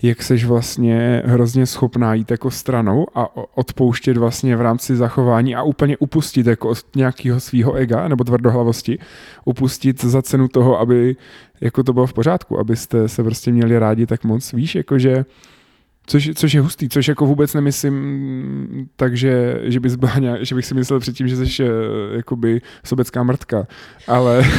[0.02, 5.62] jak seš vlastně hrozně schopná jít jako stranou a odpouštět vlastně v rámci zachování a
[5.62, 8.98] úplně upustit jako od nějakého svého ega nebo tvrdohlavosti,
[9.44, 11.16] upustit za cenu toho, aby
[11.60, 15.24] jako to bylo v pořádku, abyste se prostě měli rádi tak moc, víš, jakože
[16.06, 20.66] Což, což je hustý, což jako vůbec nemyslím takže, že, bys byla nějak, že bych
[20.66, 21.68] si myslel předtím, že jsi uh,
[22.16, 23.66] jakoby sobecká mrtka,
[24.06, 24.44] ale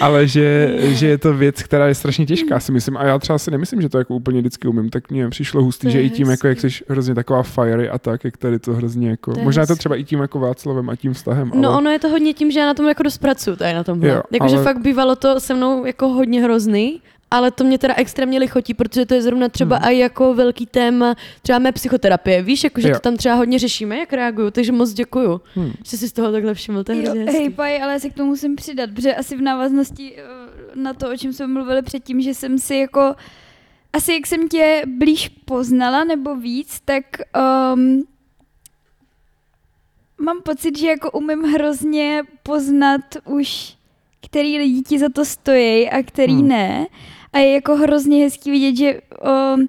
[0.00, 2.96] ale že, že je to věc, která je strašně těžká, si myslím.
[2.96, 5.90] A já třeba si nemyslím, že to jako úplně vždycky umím, tak mně přišlo hustý,
[5.90, 9.10] že i tím, jako jak jsi hrozně taková fiery a tak, jak tady to hrozně
[9.10, 11.68] jako, To je možná je to třeba i tím jako Václavem a tím vztahem, no
[11.68, 13.84] ale ono je to hodně tím, že já na tom jako dost pracuju, tady na
[13.84, 14.08] tomhle.
[14.08, 17.00] Jo, Jakože ale- fakt bývalo to se mnou jako hodně hrozný,
[17.30, 19.88] ale to mě teda extrémně lichotí, protože to je zrovna třeba Hmm.
[19.92, 22.42] i jako velký téma třeba mé psychoterapie.
[22.42, 22.94] Víš, jakože Jo.
[22.94, 25.72] to tam třeba hodně řešíme, jak reaguju, takže moc děkuju, Hmm.
[25.84, 28.30] že jsi z toho takhle všiml, to je hej, paj, ale já se k tomu
[28.30, 30.22] musím přidat, protože asi v návaznosti eh,
[30.74, 33.14] na to, o čem jsme mluvili předtím, že jsem si jako,
[33.92, 37.04] asi jak jsem tě blíž poznala nebo víc, tak
[37.74, 38.04] um,
[40.20, 43.76] mám pocit, že jako umím hrozně poznat už,
[44.26, 46.48] který lidi ti za to stojí a který Hmm.
[46.48, 46.86] ne.
[47.36, 49.00] A je jako hrozně hezký vidět, že
[49.54, 49.68] um,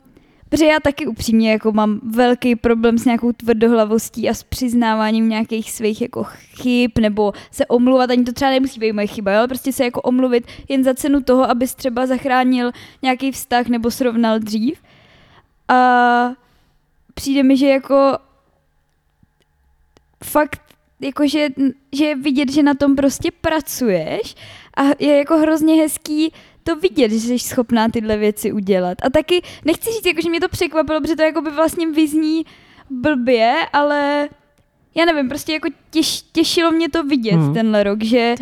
[0.50, 5.72] Protože já taky upřímně jako mám velký problém s nějakou tvrdohlavostí a s přiznáváním nějakých
[5.72, 9.38] svých jako chyb nebo se omluvat, ani to třeba nemusí být moje chyba, jo?
[9.38, 13.92] ale prostě se jako omluvit jen za cenu toho, abys třeba zachránil nějaký vztah nebo
[13.92, 14.82] srovnal dřív.
[15.68, 16.32] A
[17.14, 18.18] přijde mi, že jako
[20.24, 20.62] fakt
[21.02, 21.50] jakože,
[21.92, 24.36] že je vidět, že na tom prostě pracuješ
[24.78, 26.34] a je jako hrozně hezký
[26.72, 28.98] to vidět, že jsi schopná tyhle věci udělat.
[29.06, 32.46] A taky nechci říct, jako, že mě to překvapilo, protože to jako by vlastně vyzní
[32.90, 34.30] blbě, ale
[34.96, 37.54] já nevím, prostě jako těš, těšilo mě to vidět Mhm.
[37.54, 38.36] tenhle rok, že,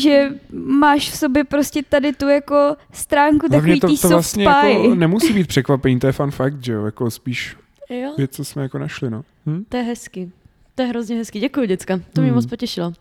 [0.00, 4.12] že máš v sobě prostě tady tu jako stránku hlavně takový to, tý to soft
[4.12, 4.72] vlastně pie.
[4.72, 7.56] jako nemusí být překvapení, to je fun fact, že jo, jako spíš
[7.90, 9.22] Jo, věc, co jsme jako našli, no.
[9.46, 9.64] Hm?
[9.68, 10.32] to je hezký.
[10.74, 11.40] To je hrozně hezký.
[11.40, 12.00] Děkuji, děcka.
[12.12, 12.34] To mě Hmm.
[12.34, 12.92] moc potěšilo.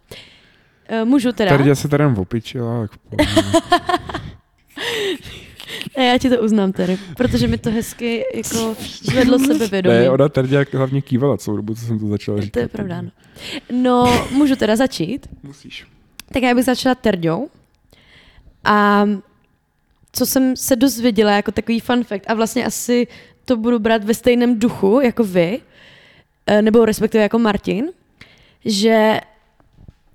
[0.90, 1.58] Eh, Můžu teda?
[1.58, 3.00] Tady se tady jenom opičila, tak
[5.98, 9.96] Ne, já ti to uznám, Terry, protože mi to hezky jako zvedlo sebevědomí.
[9.96, 12.54] Ne, ona tady hlavně kývala celou dobu, co jsem to začala říkat.
[12.54, 13.12] To je pravda, no.
[13.72, 15.28] No, můžu teda začít.
[15.44, 15.86] Musíš.
[16.34, 17.50] Tak já bych začala Terďou.
[18.63, 19.06] A
[20.12, 23.08] co jsem se dozvěděla jako takový fun fact, a vlastně asi
[23.46, 25.62] to budu brát ve stejném duchu jako vy,
[26.48, 27.86] eh, nebo respektive jako Martin,
[28.66, 29.22] že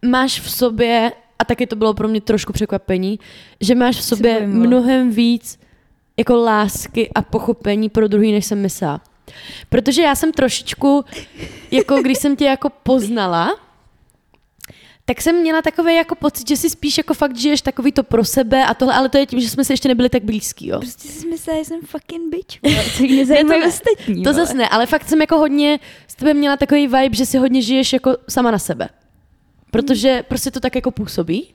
[0.04, 3.18] máš v sobě, a taky to bylo pro mě trošku překvapení,
[3.60, 5.58] že máš v sobě mnohem víc
[6.16, 9.00] jako lásky a pochopení pro druhý, než jsem myslela.
[9.68, 11.04] Protože já jsem trošičku,
[11.70, 13.56] jako když jsem tě jako poznala,
[15.04, 18.24] tak jsem měla takový jako pocit, že si spíš jako fakt žiješ takový to pro
[18.24, 20.78] sebe a tohle, ale to je tím, že jsme se ještě nebyli tak blízký, jo.
[20.78, 22.58] Prostě si myslela, že jsem fucking bitch.
[23.44, 23.66] vole, Co ne.
[23.66, 24.24] ostatní.
[24.24, 27.38] To zase ne, ale fakt jsem jako hodně s tebe měla takový vibe, že si
[27.38, 28.88] hodně žiješ jako sama na sebe.
[29.72, 31.54] Protože prostě to tak jako působí,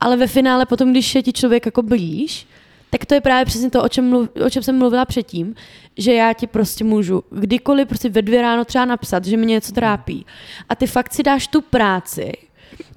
[0.00, 2.46] ale ve finále potom, když je ti člověk jako blíž,
[2.90, 5.54] tak to je právě přesně to, o čem, mluv, o čem jsem mluvila předtím,
[5.96, 9.72] že já ti prostě můžu kdykoliv prostě ve dvě ráno třeba napsat, že mě něco
[9.72, 10.26] trápí.
[10.68, 12.32] A ty fakt si dáš tu práci,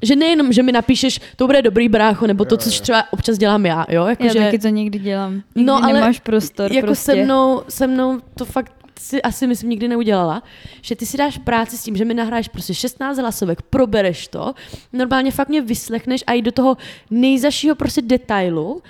[0.01, 3.65] že nejenom, že mi napíšeš, to bude dobrý brácho, nebo to, co třeba občas dělám
[3.65, 4.05] já, jo?
[4.05, 5.33] Jako, Já že, taky to někdy dělám.
[5.33, 7.11] Nikdy No, ale nemáš prostor jako prostě.
[7.11, 10.43] se mnou, se mnou to fakt si asi myslím nikdy neudělala,
[10.81, 14.53] že ty si dáš práci s tím, že mi nahráš prostě 16 hlasovek, probereš to,
[14.93, 16.77] normálně fakt mě vyslechneš a jít do toho
[17.09, 18.81] nejzašího prostě detailu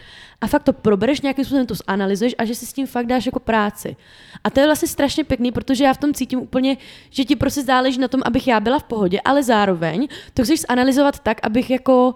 [0.41, 3.26] a fakt to probereš, nějakým způsobem to zanalizuješ a že si s tím fakt dáš
[3.26, 3.95] jako práci.
[4.43, 6.78] A to je vlastně strašně pěkný, protože já v tom cítím úplně,
[7.10, 10.62] že ti prostě záleží na tom, abych já byla v pohodě, ale zároveň to chceš
[10.69, 12.15] zanalizovat tak, abych jako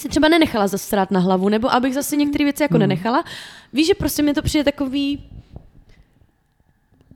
[0.00, 3.24] si třeba nenechala zasrát na hlavu, nebo abych zase některé věci jako nenechala.
[3.72, 5.30] Víš, že prostě mi to přijde takový,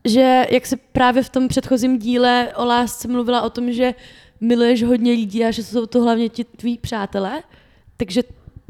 [0.04, 3.94] že jak se právě v tom předchozím díle o lásce mluvila o tom, že
[4.40, 7.42] miluješ hodně lidí a že jsou to hlavně ti tví přátelé,
[7.96, 8.22] takže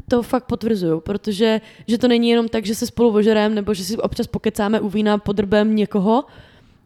[0.09, 3.83] to fakt potvrzuju, protože že to není jenom tak, že se spolu ožerem nebo že
[3.83, 6.23] si občas pokecáme u vína pod drbem někoho,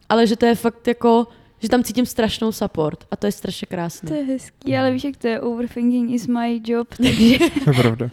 [0.10, 1.27] ale že to je fakt jako,
[1.60, 4.10] že tam cítím strašnou support a to je strašně krásné.
[4.10, 7.75] To je hezký, ale víš, jak to je, overthinking is my job, takže To je
[7.81, 8.10] pravda.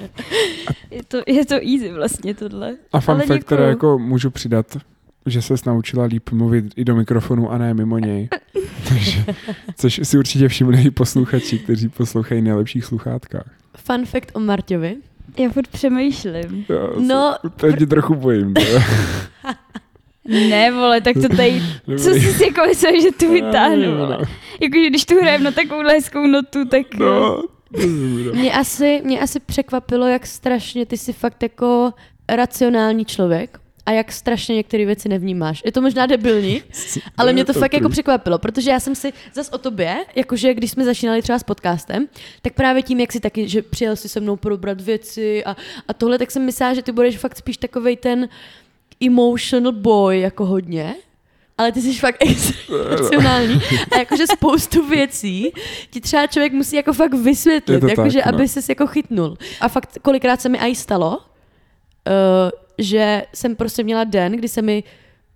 [0.91, 2.77] je to, je to easy vlastně tohle.
[2.93, 3.93] A fun Ale fact, které děkuju.
[3.93, 4.77] jako můžu přidat,
[5.27, 8.29] že se naučila líp mluvit i do mikrofonu a ne mimo něj.
[8.89, 9.25] Takže,
[9.77, 13.51] což si určitě všimli i posluchači, kteří poslouchají v nejlepších sluchátkách.
[13.77, 14.97] Fun fact o Marťovi.
[15.39, 16.65] Já furt přemýšlím.
[16.69, 18.55] Já No, se, to tě trochu bojím.
[20.29, 21.63] Ne, vole, tak to tady,
[21.99, 24.17] co jsi si jako myslel, že tu vytáhnu, vole.
[24.21, 24.25] no.
[24.61, 27.43] Jakože když tu hrajeme na takovouhle hezkou notu, tak no.
[28.33, 31.93] Mě asi, mě asi překvapilo, jak strašně ty jsi fakt jako
[32.29, 35.63] racionální člověk a jak strašně některé věci nevnímáš.
[35.65, 36.63] Je to možná debilní,
[37.17, 40.71] ale mě to fakt jako překvapilo, protože já jsem si zas o tobě, jakože když
[40.71, 42.07] jsme začínali třeba s podcastem,
[42.43, 45.57] tak právě tím, jak si taky, že přijel si se mnou probrat věci a,
[45.89, 48.29] a tohle, tak jsem myslela, že ty budeš fakt spíš takovej ten
[49.01, 50.95] emotional boy jako hodně,
[51.59, 52.57] ale ty jsi fakt extra
[52.91, 53.61] racionální
[53.93, 55.53] a jakože spoustu věcí
[55.91, 58.35] ti třeba člověk musí jako fakt vysvětlit, jakože tak, no.
[58.35, 59.37] aby ses jako chytnul.
[59.61, 64.63] A fakt kolikrát se mi aj stalo, uh, že jsem prostě měla den, kdy se
[64.63, 64.85] mi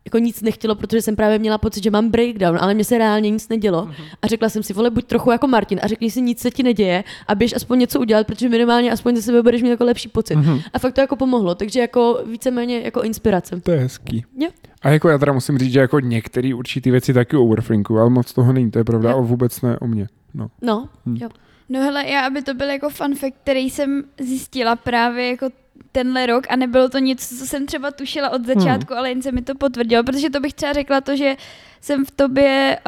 [0.05, 3.31] jako nic nechtělo, protože jsem právě měla pocit, že mám breakdown, ale mně se reálně
[3.31, 3.85] nic nedělo.
[3.85, 3.95] Mhm.
[4.23, 6.63] A řekla jsem si, vole, buď trochu jako Martin a řekni si, nic se ti
[6.63, 10.09] neděje a běž aspoň něco udělat, protože minimálně aspoň ze sebe budeš mít jako lepší
[10.09, 10.37] pocit.
[10.37, 10.61] Mhm.
[10.73, 13.61] A fakt to jako pomohlo, takže jako víceméně jako inspirace.
[13.61, 14.25] To je hezký.
[14.39, 14.49] Jo.
[14.83, 18.33] A jako já teda musím říct, že jako některé určitý věci taky overthinkuju, ale moc
[18.33, 19.19] toho není, to je pravda, Jo.
[19.19, 20.07] a vůbec ne o mě.
[20.35, 20.49] No.
[20.63, 21.17] No, Hm.
[21.21, 21.29] jo.
[21.69, 25.49] No hele, já, aby to byl jako fun fact, který jsem zjistila právě jako
[25.97, 29.33] tenhle rok a nebylo to nic, co jsem třeba tušila od začátku, ale jen se
[29.33, 31.37] mi to potvrdilo, protože to bych třeba řekla to, že
[31.81, 32.79] jsem v tobě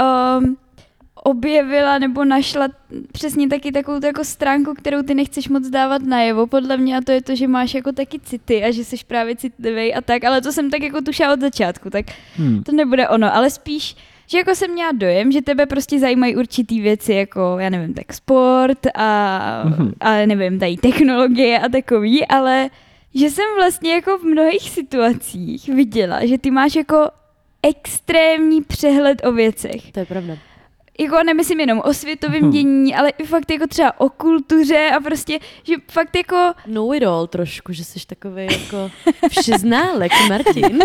[0.41, 0.57] um,
[1.25, 2.69] objevila nebo našla
[3.13, 7.13] přesně taky takovou jako stránku, kterou ty nechceš moc dávat najevo, podle mě, a to
[7.13, 10.41] je to, že máš jako taky city a že jsi právě citlivý a tak, ale
[10.41, 12.63] to jsem tak jako tušila od začátku, tak Hmm.
[12.63, 16.81] to nebude ono, ale spíš, že jako jsem měla dojem, že tebe prostě zajímají určitý
[16.81, 19.93] věci, jako já nevím, tak sport a, Mhm.
[20.01, 22.71] a nevím, tady technologie a takový, ale
[23.15, 27.09] že jsem vlastně jako v mnohých situacích viděla, že ty máš jako
[27.63, 29.93] extrémní přehled o věcech.
[29.93, 30.37] To je pravda.
[31.01, 32.51] Jako nemyslím jenom o světovém Mhm.
[32.51, 37.03] dění, ale i fakt jako třeba o kultuře a prostě, že fakt jako Know it
[37.03, 38.91] all trošku, že jsi takový jako
[39.41, 40.79] všeználek, Martin.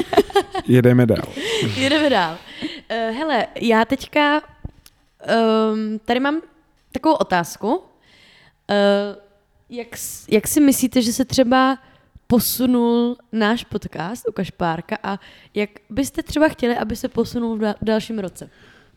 [0.68, 1.24] Jedeme dál.
[1.78, 2.38] Jedeme dál.
[2.62, 4.42] Uh, hele, já teďka
[5.74, 6.42] um, tady mám
[6.92, 7.68] takovou otázku.
[7.76, 7.84] Uh,
[9.70, 9.88] jak,
[10.32, 11.78] jak si myslíte, že se třeba
[12.34, 15.20] posunul náš podcast u Kašpárka a
[15.54, 18.50] jak byste třeba chtěli, aby se posunul v da- v dalším roce?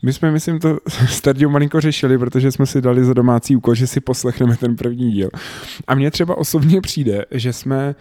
[0.03, 3.75] My jsme, myslím, to s Tardiou malinko řešili, protože jsme si dali za domácí úkol,
[3.75, 5.29] že si poslechneme ten první díl.
[5.87, 7.95] A mně třeba osobně přijde, že jsme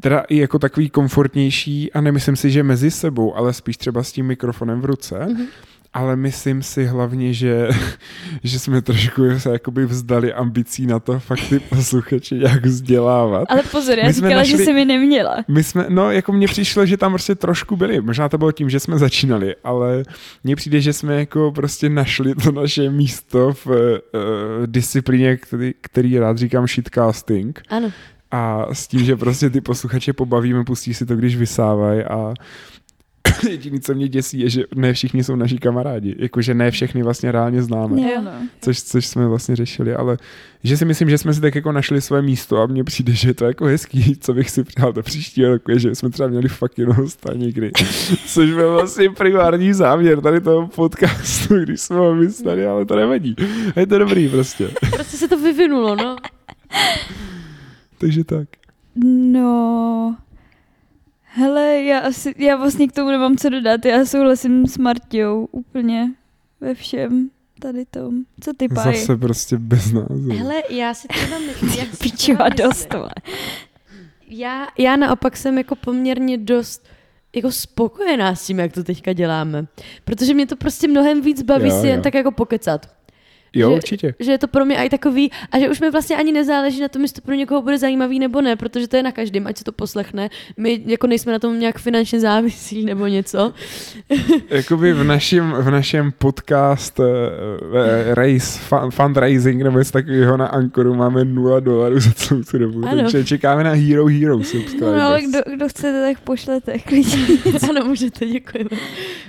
[0.00, 4.12] teda i jako takový komfortnější a nemyslím si, že mezi sebou, ale spíš třeba s
[4.12, 5.18] tím mikrofonem v ruce.
[5.18, 5.46] Mm-hmm.
[5.92, 7.68] Ale myslím si hlavně, že,
[8.44, 13.44] že jsme trošku se jakoby vzdali ambicí na to fakt ty posluchače nějak vzdělávat.
[13.48, 15.36] ale pozor, já říkala, že našli- jsi mi neměla.
[15.48, 18.00] My jsme, no, jako mně přišlo, že tam prostě trošku byli.
[18.00, 20.02] Možná to bylo tím, že jsme začínali, ale
[20.44, 23.96] mně přijde, že jsme jako prostě našli to naše místo v uh,
[24.66, 27.62] disciplíně, který, který rád říkám shitcasting.
[27.68, 27.90] Ano.
[28.30, 32.34] A s tím, že prostě ty posluchače pobavíme, pustí si to, když vysávají a
[33.50, 36.16] Jediné, co mě děsí, je, že ne všichni jsou naši kamarádi.
[36.18, 38.00] Jakože ne všechny vlastně reálně známe.
[38.00, 38.32] Jo, no.
[38.60, 40.16] Což, což jsme vlastně řešili, ale
[40.62, 43.28] že si myslím, že jsme si tak jako našli své místo a mně přijde, že
[43.28, 46.28] je to jako hezký, co bych si přál do příštího roku, je, že jsme třeba
[46.28, 47.70] měli fakt jenom hosta někdy.
[48.26, 53.36] Což byl vlastně primární záměr tady toho podcastu, když jsme ho mysleli, ale to nevadí.
[53.76, 54.70] A je to dobrý prostě.
[54.90, 56.16] Prostě se to vyvinulo, no.
[57.98, 58.48] Takže tak.
[59.04, 60.16] No,
[61.32, 63.84] hele, já, asi, já vlastně k tomu nemám co dodat.
[63.84, 66.10] Já souhlasím s Marťou úplně
[66.60, 68.14] ve všem tady tom.
[68.40, 69.00] Co ty, Páji?
[69.00, 70.36] Zase prostě bez názoru.
[70.38, 72.94] Hele, já si třeba myslím, Pičova dost.
[74.28, 76.88] Já, já naopak jsem jako poměrně dost
[77.36, 79.66] jako spokojená s tím, jak to teďka děláme.
[80.04, 82.02] Protože mě to prostě mnohem víc baví Jo, si jen jo.
[82.02, 82.86] tak jako pokecat.
[83.54, 84.14] Jo, že- určitě.
[84.20, 86.88] Že je to pro mě i takový, a že už mi vlastně ani nezáleží na
[86.88, 89.56] tom, jestli to pro někoho bude zajímavý nebo ne, protože to je na každém, ať
[89.58, 90.28] se to poslechne.
[90.56, 93.52] My jako nejsme na tom nějak finančně závislí nebo něco.
[94.50, 97.06] Jakoby v našem, v našem podcast uh,
[98.14, 102.84] race, fun, fundraising nebo něco takového na Ankoru máme 0 dolarů za celou tu dobu.
[102.88, 102.96] Ano.
[103.02, 104.80] Takže čekáme na Hero Hero subscribers.
[104.96, 107.18] No, ale kdo, kdo chcete, tak pošlete, klidně.
[107.70, 108.70] ano, můžete, děkujeme.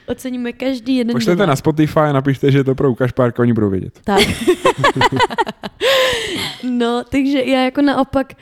[0.08, 1.50] Oceníme každý jeden Pošlete dolar.
[1.50, 4.00] na Spotify a napište, že je to pro Ukaž Párka, oni budou vědět.
[4.04, 4.11] Tak.
[6.64, 8.34] no, takže já jako naopak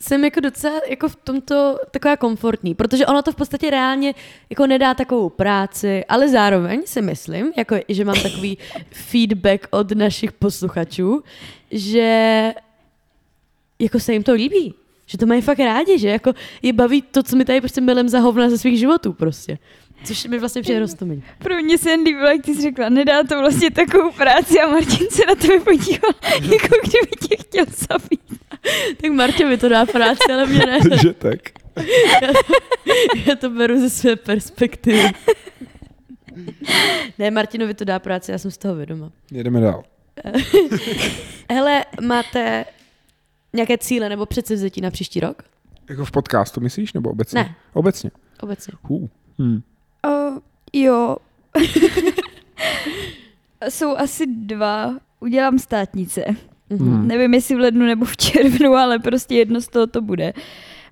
[0.00, 4.14] jsem jako docela jako v tomto taková komfortní, protože ono to v podstatě reálně
[4.50, 8.58] jako nedá takovou práci, ale zároveň si myslím, jako, že mám takový
[8.90, 11.22] feedback od našich posluchačů,
[11.70, 12.52] že
[13.78, 14.74] jako se jim to líbí.
[15.06, 18.08] Že to mají fakt rádi, že jako je baví to, co my tady prostě milem
[18.08, 19.58] za hovna ze svých životů prostě.
[20.04, 21.22] Což mi vlastně přijde rostomilý.
[21.38, 24.68] Pro mě se jen líbilo, jak ty jsi řekla, nedá to vlastně takovou práci a
[24.68, 28.40] Martin se na tebe podíval, jako kdyby tě chtěl zabít.
[29.00, 30.78] Tak Martě mi to dá práci, ale mě ne.
[30.88, 31.40] Takže tak.
[33.26, 35.10] Já to beru ze své perspektivy.
[37.18, 39.12] Ne, Martinovi to dá práci, já jsem z toho vědoma.
[39.30, 39.84] Jedeme dál.
[41.50, 42.64] Hele, máte
[43.52, 45.42] nějaké cíle nebo předsevzetí na příští rok?
[45.88, 47.40] Jako v podcastu, myslíš, nebo obecně?
[47.40, 47.54] Ne.
[47.72, 48.10] Obecně.
[48.40, 48.72] Obecně.
[48.82, 49.10] Hů.
[49.42, 49.62] Hm.
[50.06, 50.38] Uh,
[50.72, 51.16] jo.
[53.68, 54.94] Jsou asi dva.
[55.20, 56.24] Udělám státnice.
[56.70, 56.88] Mhm.
[56.88, 57.08] Hmm.
[57.08, 60.32] Nevím, jestli v lednu nebo v červnu, ale prostě jedno z toho to bude.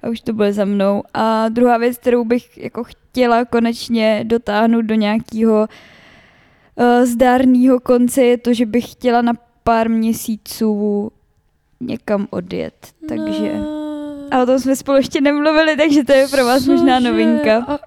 [0.03, 1.03] A už to bude za mnou.
[1.15, 5.69] A druhá věc, kterou bych jako chtěla konečně dotáhnout do nějakého
[6.75, 9.33] uh, zdárného konce, je to, že bych chtěla na
[9.65, 11.11] pár měsíců
[11.81, 12.75] někam odjet.
[13.09, 13.53] Takže...
[13.59, 17.11] No, A o tom jsme spolu ještě nemluvili, takže to je pro vás možná cože?
[17.11, 17.65] novinka.
[17.69, 17.79] A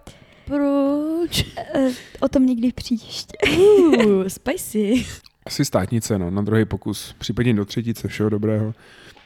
[0.46, 1.46] proč?
[1.76, 1.90] Eh,
[2.20, 3.38] O tom někdy příště.
[3.58, 5.06] Uh, spicy.
[5.46, 8.74] Asi státnice, no, na druhý pokus, případně do třetice, všeho dobrého.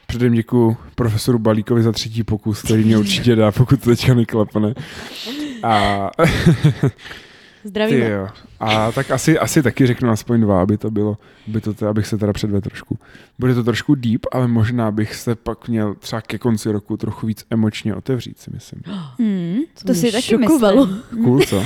[0.06, 4.74] Předem děkuji profesoru Balíkovi za třetí pokus, který mě určitě dá, pokud to teďka neklapne.
[5.62, 6.10] A,
[7.62, 8.08] ty Zdravíme.
[8.10, 8.28] jo.
[8.60, 11.16] A tak asi, asi taky řeknu aspoň dva, aby to bylo,
[11.48, 12.98] aby to, abych se teda předvedl trošku.
[13.38, 17.26] Bude to trošku deep, ale možná bych se pak měl třeba ke konci roku trochu
[17.26, 18.82] víc emočně otevřít, si myslím.
[19.18, 20.86] Hmm, to, To si taky šokovalo.
[20.86, 21.24] myslím.
[21.24, 21.56] Cool, co?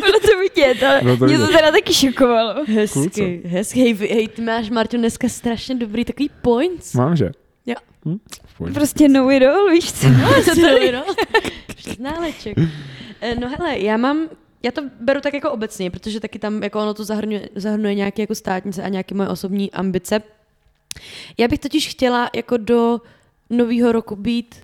[0.00, 1.56] Bylo to vidět, ale Bylo to mě to vidět.
[1.58, 2.64] teda taky šokovalo.
[2.68, 3.80] Hezky, hezky.
[3.80, 6.94] Hej, hej, ty máš, Marťo, dneska strašně dobrý takový points.
[6.94, 7.30] Mám, že?
[7.66, 7.74] Jo.
[8.06, 8.18] Hm?
[8.74, 10.08] Prostě it all, víš co?
[10.08, 11.02] No, co tady, no?
[11.96, 12.58] Ználeček.
[13.20, 14.28] Eh, No hele, já mám,
[14.62, 18.22] já to beru tak jako obecně, protože taky tam jako ono to zahrnuje, zahrnuje nějaké
[18.22, 20.22] jako státnice a nějaké moje osobní ambice.
[21.38, 23.00] Já bych totiž chtěla jako do
[23.50, 24.54] nového roku být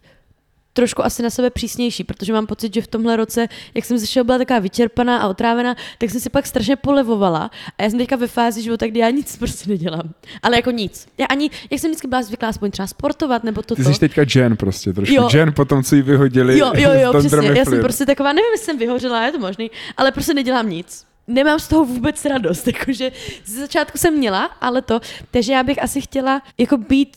[0.77, 4.25] trošku asi na sebe přísnější, protože mám pocit, že v tomhle roce, jak jsem začala
[4.25, 8.17] byla taková vyčerpaná a otrávená, tak jsem si pak strašně polevovala a já jsem teďka
[8.17, 10.11] ve fázi života, kdy já nic prostě nedělám.
[10.43, 11.09] Ale jako nic.
[11.19, 13.85] Já ani, jak jsem vždycky byla zvyklá aspoň třeba sportovat nebo toto.
[13.85, 15.29] Ty jsi teďka Jen prostě, trošku Jo.
[15.35, 16.59] Jen po tom, co jí vyhodili.
[16.59, 17.49] Jo, jo, jo, přesně.
[17.49, 21.05] Já jsem prostě taková, nevím, jestli jsem vyhořela, je to možný, ale prostě nedělám nic.
[21.27, 23.13] Nemám z toho vůbec radost, jakože
[23.45, 25.01] ze začátku jsem měla, ale to,
[25.31, 27.17] takže já bych asi chtěla jako být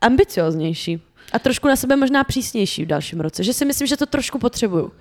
[0.00, 1.02] ambicioznější
[1.32, 4.38] a trošku na sebe možná přísnější v dalším roce, že si myslím, že to trošku
[4.38, 4.92] potřebuju.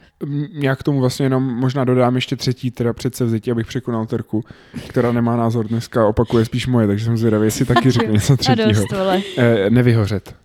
[0.52, 4.44] Já k tomu vlastně jenom možná dodám ještě třetí teda předsevzetí, abych překonal Terku,
[4.88, 8.68] která nemá názor dneska, opakuje spíš moje, takže jsem zvědavý, jestli taky řekne něco třetího.
[8.68, 9.22] dost, vole.
[9.38, 10.36] Eh, nevyhořet.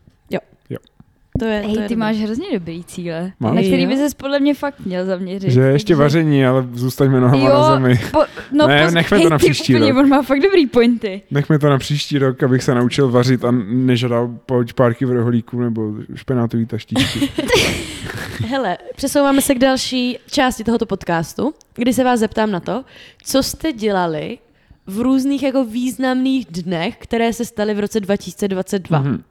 [1.42, 1.96] To je, to Hej, je ty dobrý.
[1.96, 3.54] máš hrozně dobrý cíle, Mám?
[3.54, 5.50] na který by se podle mě fakt měl zaměřit.
[5.50, 8.00] Že je ještě Takže- vaření, ale zůstaňme nohama Jo, na zemi.
[8.12, 8.18] Po,
[8.52, 9.98] no Ne, pos- nechme to hej, na ty příští úplně, rok.
[9.98, 11.22] On má fakt dobrý pointy.
[11.30, 15.60] Nechme to na příští rok, abych se naučil vařit a nežadal pojď párky v rohlíku
[15.60, 17.28] nebo špenátový taštičky.
[18.48, 22.84] Hele, přesouváme se k další části tohoto podcastu, kdy se vás zeptám na to,
[23.24, 24.38] co jste dělali
[24.86, 28.98] v různých jako významných dnech, které se staly v roce 2022.
[29.00, 29.22] Mhm.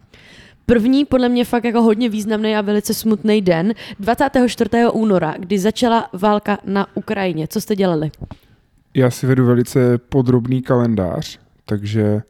[0.66, 4.70] První, podle mě fakt jako hodně významný a velice smutný den, 24.
[4.94, 7.48] února, kdy začala válka na Ukrajině.
[7.48, 8.12] Co jste dělali?
[8.94, 12.22] Já si vedu velice podrobný kalendář, takže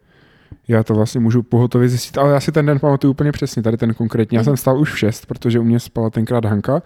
[0.67, 3.77] já to vlastně můžu pohotově zjistit, ale já si ten den pamatuju úplně přesně, tady
[3.77, 4.35] ten konkrétní.
[4.35, 6.81] Já jsem stál už v 6, protože u mě spala tenkrát Hanka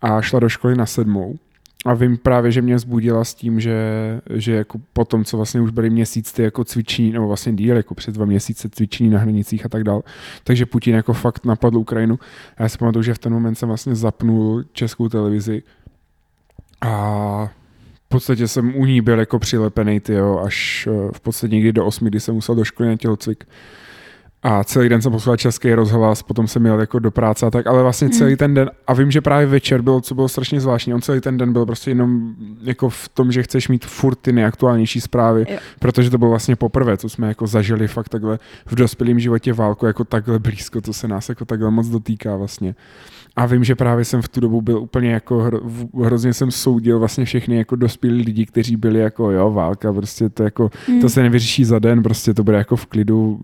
[0.00, 1.34] a šla do školy na sedmou.
[1.86, 3.74] A vím právě, že mě zbudila s tím, že,
[4.34, 7.76] že jako po tom, co vlastně už byly měsíc ty jako cvičení, nebo vlastně díl,
[7.76, 10.02] jako před dva měsíce cvičení na hranicích a tak dál,
[10.44, 12.18] takže Putin jako fakt napadl Ukrajinu.
[12.58, 15.62] Já si pamatuju, že v ten moment jsem vlastně zapnul českou televizi
[16.80, 17.50] a
[18.06, 21.86] v podstatě jsem u ní byl jako přilepený, tyjo, až eh, v podstatě někdy do
[21.86, 23.44] osmi, kdy jsem musel do školy na tělocvik.
[24.42, 27.66] A celý den jsem poslouchal český rozhlas, potom jsem jel jako do práce a tak,
[27.66, 28.18] ale vlastně Hmm.
[28.18, 31.20] celý ten den, a vím, že právě večer bylo, co bylo strašně zvláštní, on celý
[31.20, 35.46] ten den byl prostě jenom jako v tom, že chceš mít furt ty nejaktuálnější zprávy,
[35.48, 35.58] Jo.
[35.78, 39.86] protože to bylo vlastně poprvé, co jsme jako zažili fakt takhle v dospělém životě válku
[39.86, 42.74] jako takhle blízko, to se nás jako takhle moc dotýká vlastně.
[43.36, 45.60] A vím, že právě jsem v tu dobu byl úplně jako, hro,
[46.04, 50.42] hrozně jsem soudil vlastně všechny jako dospělí lidi, kteří byli jako jo, válka, prostě to
[50.42, 51.00] jako, Hmm.
[51.00, 53.40] to se nevyřeší za den, prostě to bude jako v klidu,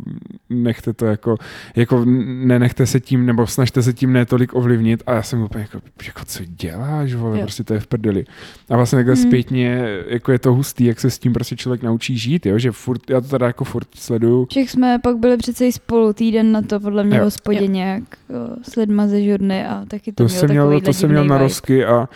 [0.50, 1.36] nechte to jako,
[1.76, 2.04] jako
[2.44, 6.20] nenechte se tím, nebo snažte se tím netolik ovlivnit a já jsem úplně jako, jako
[6.24, 7.42] co děláš, vole, Jo.
[7.42, 8.24] prostě to je v prdeli.
[8.70, 9.22] A vlastně takhle Hmm.
[9.22, 12.72] zpětně, jako je to hustý, jak se s tím prostě člověk naučí žít, jo, že
[12.72, 16.52] furt, já to teda jako furt sleduju, Všech jsme pak byli přece i spolu týden
[16.52, 17.24] na to, podle mě Jo.
[17.24, 20.92] hospodě nějak o, s lidma ze žurny a taky to, To mělo jsem měl, to
[20.92, 21.44] jsem měl na vibe.
[21.44, 22.08] rozky a,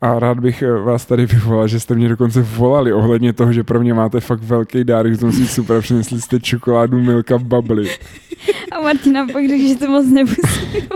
[0.00, 3.64] a rád bych eh, vás tady vyvolal, že jste mě dokonce volali ohledně toho, že
[3.64, 7.44] pro mě máte fakt velký dárek, že jsem si super přinesli jste čokoládu Milka v
[7.44, 7.90] babli.
[8.72, 10.40] A Martina pak řekl, že to moc nemusí.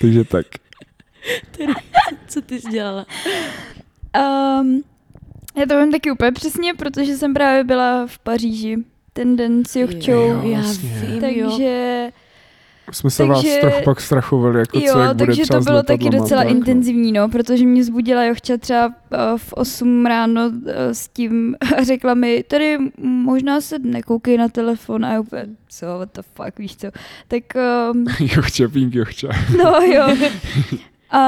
[0.00, 0.46] Takže tak.
[2.28, 3.06] Co ty jsi dělala?
[4.60, 4.82] Um,
[5.56, 8.76] já to vím taky úplně přesně, protože jsem právě byla v Paříži
[9.12, 10.12] ten den s Jochčou.
[10.12, 10.88] Jo, vlastně.
[10.90, 11.58] vím, jo.
[12.92, 15.64] Jsme se vás Takže- trochu pak strachovali, jako jo, co, jak bude takže třeba to
[15.64, 16.56] bylo taky docela tak, no.
[16.56, 18.92] intenzivní, no, protože mě zbudila Jochča třeba uh,
[19.36, 20.52] v 8 ráno uh,
[20.92, 25.86] s tím a řekla mi, tady možná se nekoukej na telefon a já úplně, co,
[25.86, 26.86] what the fuck, víš co.
[27.28, 27.42] Tak
[27.92, 29.28] um, Jochča, pink Jochča.
[29.64, 30.16] No jo.
[31.10, 31.20] A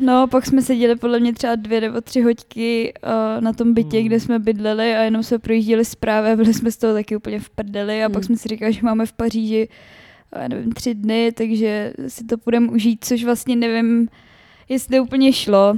[0.00, 3.98] no, pak jsme seděli podle mě třeba dvě nebo tři hoďky uh, na tom bytě,
[3.98, 4.06] Hmm.
[4.06, 7.40] kde jsme bydleli a jenom jsme projížděli zprávy a byli jsme z toho taky úplně
[7.40, 8.14] v prdeli a Hmm.
[8.14, 9.68] pak jsme si říkali, že máme v Paříži
[10.48, 14.08] nevím, tři dny, takže si to půjdeme užít, což vlastně nevím,
[14.68, 15.74] jestli to úplně šlo.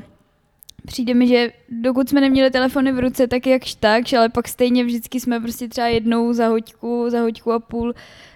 [0.86, 4.84] Přijde mi, že dokud jsme neměli telefony v ruce, tak jakž tak, ale pak stejně
[4.84, 7.94] vždycky jsme prostě třeba jednou za hoďku, za hoďku a půl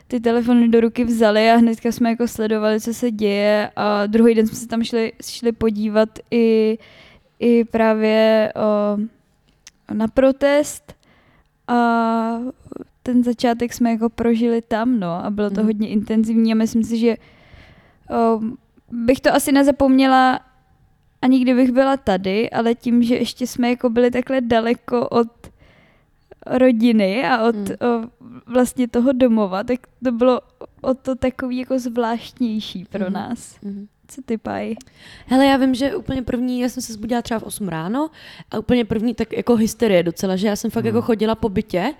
[0.08, 4.34] ty telefony do ruky vzali a hnedka jsme jako sledovali, co se děje a druhý
[4.34, 6.78] den jsme se tam šli, šli podívat i,
[7.38, 8.98] i právě o,
[9.94, 10.94] na protest
[11.68, 12.38] a
[13.06, 15.66] ten začátek jsme jako prožili tam, no, a bylo to Mhm.
[15.66, 17.16] hodně intenzivní a myslím si, že
[18.10, 18.40] o,
[18.92, 20.40] bych to asi nezapomněla
[21.22, 25.28] ani kdybych byla tady, ale tím, že ještě jsme jako byli takhle daleko od
[26.46, 27.66] rodiny a od Hmm.
[27.80, 28.08] o,
[28.46, 30.40] vlastně toho domova, tak to bylo
[30.80, 33.12] o to takový jako zvláštnější pro Mhm.
[33.12, 33.56] nás.
[33.62, 33.86] Mhm.
[34.08, 34.76] Co ty pají?
[35.26, 38.10] Hele, já vím, že úplně první, já jsem se zbudila třeba v 8 ráno
[38.50, 40.94] a úplně první tak jako hysterie docela, že já jsem fakt Hmm.
[40.96, 41.94] jako chodila po bytě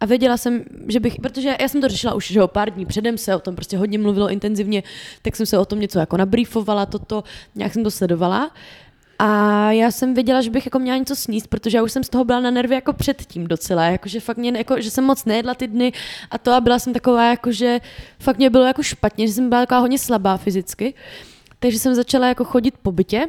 [0.00, 2.86] a věděla jsem, že bych, protože já jsem to řešila už že jo, pár dní
[2.86, 4.82] předem se o tom prostě hodně mluvilo intenzivně,
[5.22, 7.24] tak jsem se o tom něco jako nabriefovala, toto,
[7.54, 8.50] nějak jsem to sledovala.
[9.18, 12.08] A já jsem věděla, že bych jako měla něco sníst, protože já už jsem z
[12.08, 15.54] toho byla na nervy jako předtím docela, jakože fakt mě, jako, že jsem moc nejedla
[15.54, 15.92] ty dny
[16.30, 17.80] a to a byla jsem taková, jakože
[18.18, 20.94] fakt mě bylo jako špatně, že jsem byla taková hodně slabá fyzicky.
[21.58, 23.28] Takže jsem začala jako chodit po bytě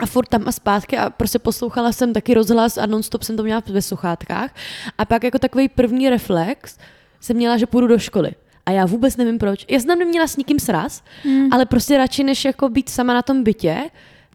[0.00, 3.42] a furt tam a zpátky a prostě poslouchala jsem taky rozhlas a nonstop jsem to
[3.42, 4.54] měla ve sluchátkách.
[4.98, 6.78] A pak jako takový první reflex
[7.20, 8.32] jsem měla, že půjdu do školy.
[8.66, 9.64] A já vůbec nevím proč.
[9.70, 11.48] Já jsem tam neměla s nikým sraz, Hmm.
[11.52, 13.76] ale prostě radši než jako být sama na tom bytě,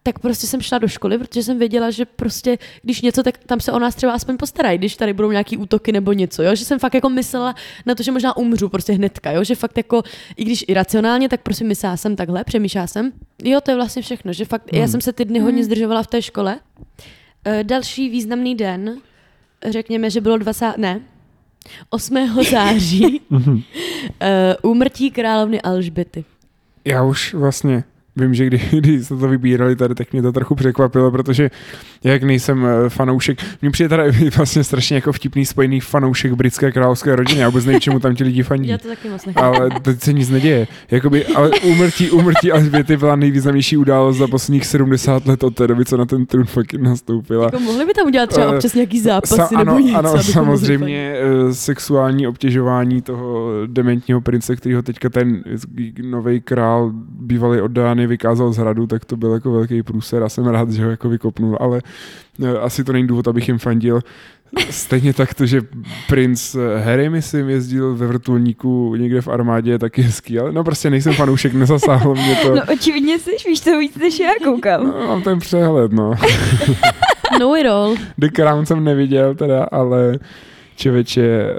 [0.04, 3.60] tak prostě jsem šla do školy, protože jsem věděla, že prostě, když něco, tak tam
[3.60, 6.56] se o nás třeba aspoň postarají, když tady budou nějaký útoky nebo něco, jo?
[6.56, 9.44] že jsem fakt jako myslela na to, že možná umřu prostě hnedka, jo?
[9.44, 10.04] že fakt jako,
[10.36, 13.12] i když iracionálně, tak prostě myslela jsem takhle, přemýšlela jsem.
[13.44, 14.88] Jo, to je vlastně všechno, že fakt, já Hmm.
[14.92, 15.66] jsem se ty dny hodně Hmm.
[15.66, 16.60] zdržovala v té škole.
[17.46, 18.98] E, další významný den,
[19.70, 21.02] řekněme, že bylo 20, ne,
[21.90, 22.44] 8.
[22.52, 23.62] září, Mhm.
[24.22, 26.26] e, úmrtí královny Alžběty.
[26.86, 27.84] Já už vlastně
[28.18, 31.52] vím, že kdy, když jste to vybírali tady, tak mě to trochu překvapilo, protože
[32.04, 37.16] jak nejsem eh, fanoušek, mně přijde tady vlastně strašně jako vtipný spojený fanoušek britské královské
[37.16, 38.70] rodiny, já vůbec nevím, čemu tam ti lidi fandí.
[38.70, 39.58] Já to taky moc nechápu.
[39.58, 40.68] Ale teď se nic neděje.
[40.92, 45.86] Jakoby, ale úmrtí, úmrtí Alžběty byla nejvýznamnější událost za posledních 70 let od té doby,
[45.86, 47.44] co na ten trůn fakt nastoupila.
[47.44, 50.24] Jako mohli by tam udělat třeba Eh, občas nějaký zápasy Sa, ano, nebo něco, ano,
[50.24, 55.44] samozřejmě eh, sexuální obtěžování toho dementního prince, kterýho teďka ten
[56.10, 57.72] nový král bývalý od
[58.08, 61.10] Vykázal z hradu, tak to byl jako velký průser a jsem rád, že ho jako
[61.10, 61.82] vykopnul, ale
[62.44, 64.02] eh, asi to není důvod, abych jim fandil.
[64.70, 65.62] Stejně tak to, že
[66.08, 70.90] princ Harry, myslím, jezdil ve vrtulníku někde v armádě, je taky hezký, ale no prostě
[70.90, 72.56] nejsem fanoušek, nezasáhlo mě to.
[72.56, 74.88] No očividně jsi, víš to víc než já koukám.
[74.88, 76.14] No, mám ten přehled, no.
[77.40, 77.96] Know it all.
[78.18, 80.20] The Crown jsem neviděl teda, ale
[80.78, 81.56] čeveče, eh,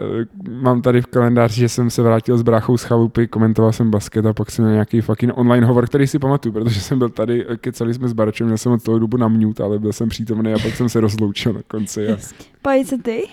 [0.51, 4.27] mám tady v kalendáři, že jsem se vrátil s bráchou z chalupy, komentoval jsem basket
[4.27, 7.47] a pak jsem měl nějaký fucking online hovor, který si pamatuju, protože jsem byl tady,
[7.61, 10.53] kecali jsme s Barčem, měl jsem od toho dobu na mute, ale byl jsem přítomný
[10.53, 12.09] a pak jsem se rozloučil na konci.
[12.09, 12.17] A...
[12.63, 13.25] Pojď se ty?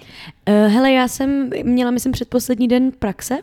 [0.50, 3.38] Uh, hele, já jsem měla, myslím, předposlední den praxe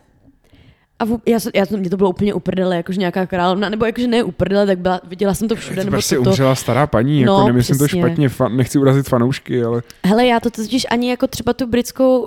[1.02, 4.06] a v, já, já, jsem- mě to bylo úplně uprdele, jakože nějaká královna, nebo jakože
[4.06, 6.86] ne uprdele, tak byla, viděla jsem to všude, To nebo prostě to, to, umřela stará
[6.86, 8.00] paní, No, jako nemyslím to přesně.
[8.02, 12.18] špatně, fan, nechci urazit fanoušky, ale Hele, já to totiž ani jako třeba tu britskou
[12.20, 12.26] uh,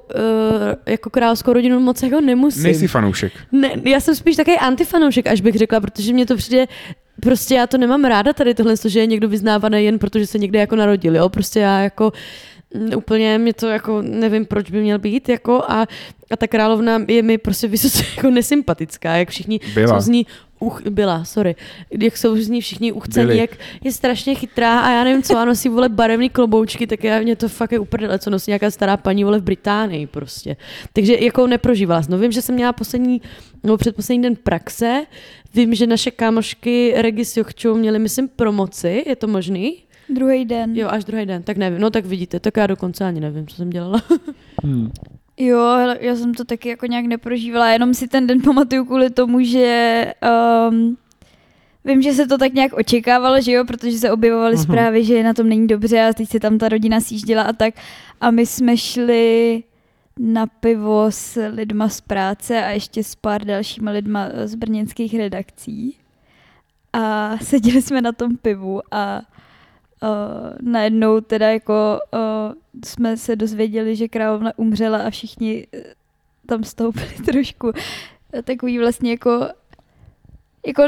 [0.86, 2.64] jako královskou rodinu moc jako nemusím.
[2.64, 3.34] nejsi fanoušek.
[3.52, 6.66] Ne, já jsem spíš takový antifanoušek, až bych řekla, protože mě to přijde,
[7.22, 10.60] prostě já to nemám ráda tady tohle, že je někdo vyznávaný jen protože se někde
[10.60, 12.12] jako narodil, jo, prostě já jako
[12.96, 15.88] úplně mě to jako nevím, proč by měl být, jako a,
[16.32, 19.88] a ta královna je mi prostě vysoce jako nesympatická, jak všichni Byla.
[19.88, 20.26] jsou z ní
[20.60, 21.56] uch, byla, sorry,
[22.00, 23.38] jak jsou z ní všichni uchcení, Byli.
[23.40, 23.50] jak
[23.84, 27.36] je strašně chytrá a já nevím co, a nosí vole barevný kloboučky, tak já mě
[27.36, 30.58] to fakt je uprdele, co nosí nějaká stará paní vole v Británii prostě.
[30.94, 32.02] Takže jako neprožívala.
[32.10, 33.22] No vím, že jsem měla poslední,
[33.64, 35.06] no předposlední den praxe,
[35.54, 39.85] vím, že naše kámošky Regis Jochčou měly, myslím, promoci, je to možný?
[40.10, 40.76] Druhý den.
[40.76, 43.56] Jo, až druhý den, tak nevím, no tak vidíte, tak já dokonce ani nevím, co
[43.56, 44.02] jsem dělala.
[44.64, 44.92] Hmm.
[45.38, 49.10] Jo, hele, já jsem to taky jako nějak neprožívala, jenom si ten den pamatuju kvůli
[49.10, 50.06] tomu, že
[50.70, 50.98] um,
[51.86, 54.64] vím, že se to tak nějak očekávalo, že jo, protože se objevovaly Mhm.
[54.64, 57.74] zprávy, že na tom není dobře a teď se tam ta rodina sjížděla a tak.
[58.22, 59.64] A my jsme šli
[60.20, 65.98] na pivo s lidma z práce a ještě s pár dalšíma lidma z brněnských redakcí.
[66.94, 69.22] A seděli jsme na tom pivu a
[70.06, 70.12] uh,
[70.62, 72.54] najednou teda jako uh,
[72.86, 75.84] jsme se dozvěděli, že královna umřela a všichni eh,
[76.46, 77.72] tam stoupili trošku
[78.44, 79.48] takový vlastně jako
[80.68, 80.84] jako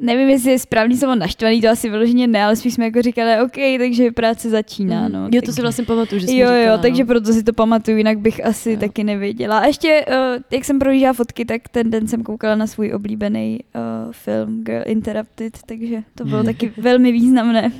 [0.00, 3.42] nevím, jestli je správný slovo naštvaný, to asi vyloženě ne, ale spíš jsme jako říkali,
[3.42, 5.20] OK, takže práce začíná, no.
[5.20, 5.30] Mhm.
[5.32, 6.78] jo, to si vlastně pamatuju, že jsi Jo, říkala, jo, no.
[6.78, 8.76] takže proto si to pamatuju, jinak bych asi Jo.
[8.80, 9.58] taky nevěděla.
[9.58, 13.60] A ještě, uh, jak jsem projížděla fotky, tak ten den jsem koukala na svůj oblíbený
[13.74, 17.72] uh, film Girl Interrupted, takže to bylo taky velmi významné.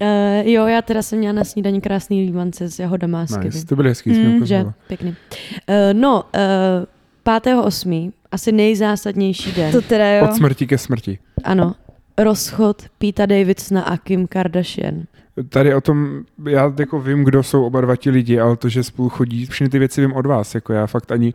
[0.00, 3.66] Uh, jo, já teda jsem měla na snídaní krásný líbance s jahodama a s Nice.
[3.66, 4.64] To byly hezký, Mm, že?
[4.88, 5.10] Pěkný.
[5.10, 8.12] Uh, no, uh, 5.8.
[8.32, 9.72] asi nejzásadnější den.
[9.72, 10.24] To teda jo.
[10.24, 11.18] Od smrti ke smrti.
[11.44, 11.74] Ano,
[12.18, 15.02] rozchod Pete Davidsona a Kim Kardashian.
[15.48, 18.82] Tady o tom, já jako vím, kdo jsou oba dva ti lidi, ale to, že
[18.82, 21.34] spolu chodí, všechny ty věci vím od vás, jako já fakt ani,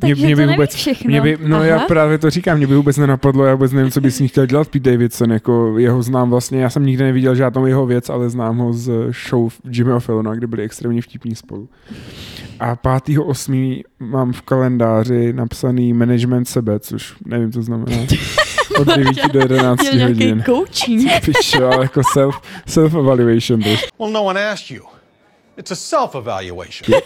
[0.00, 1.08] takže mě by vůbec- všechno.
[1.08, 1.66] mě by, no Aha.
[1.66, 4.28] já právě to říkám, mě by vůbec nenapadlo, já vůbec nevím, co by s ní
[4.28, 8.10] chtěl dělat Pete Davidson, jako jeho znám vlastně, já jsem nikdy neviděl žádnou jeho věc,
[8.10, 8.92] ale znám ho z
[9.28, 11.68] show Jimmyho Fallona, kde byli extrémně vtipní spolu.
[12.60, 13.82] A 5.8.
[14.00, 17.96] mám v kalendáři napsaný management sebe, což nevím, co znamená.
[18.80, 20.42] Od 9 do 11 Měl hodin.
[20.46, 21.02] coaching.
[21.80, 23.60] Jako self, self-evaluation.
[23.98, 24.84] Well, no one asked you.
[25.56, 27.00] It's a self evaluation.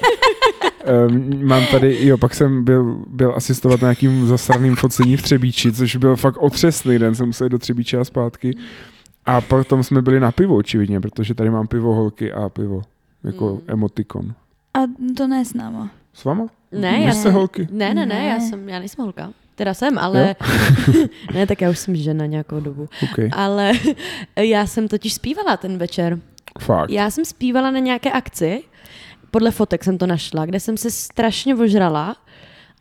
[1.08, 5.72] Um, mám tady, jo, pak jsem byl, byl asistovat na nějakým zasraným focení v Třebíči,
[5.72, 8.56] což byl fakt otřesný den, jsem musel jít do Třebíče a zpátky.
[9.26, 12.82] A potom jsme byli na pivo, očividně, protože tady mám pivo holky a pivo,
[13.24, 13.60] jako Mm.
[13.66, 14.34] emotikon.
[14.74, 14.78] A
[15.16, 15.90] to ne s náma.
[16.14, 16.46] S váma?
[16.72, 17.68] Ne, já jste jsem, holky?
[17.70, 18.26] ne, ne, ne, Ne.
[18.28, 19.30] já jsem, já nejsem holka.
[19.56, 20.36] Teda jsem, ale,
[21.34, 22.88] ne, tak já už jsem žena nějakou dobu.
[23.02, 23.72] OK, Ale
[24.36, 26.18] já jsem totiž zpívala ten večer.
[26.60, 26.90] fakt.
[26.90, 28.62] Já jsem zpívala na nějaké akci,
[29.30, 32.16] podle fotek jsem to našla, kde jsem se strašně ožrala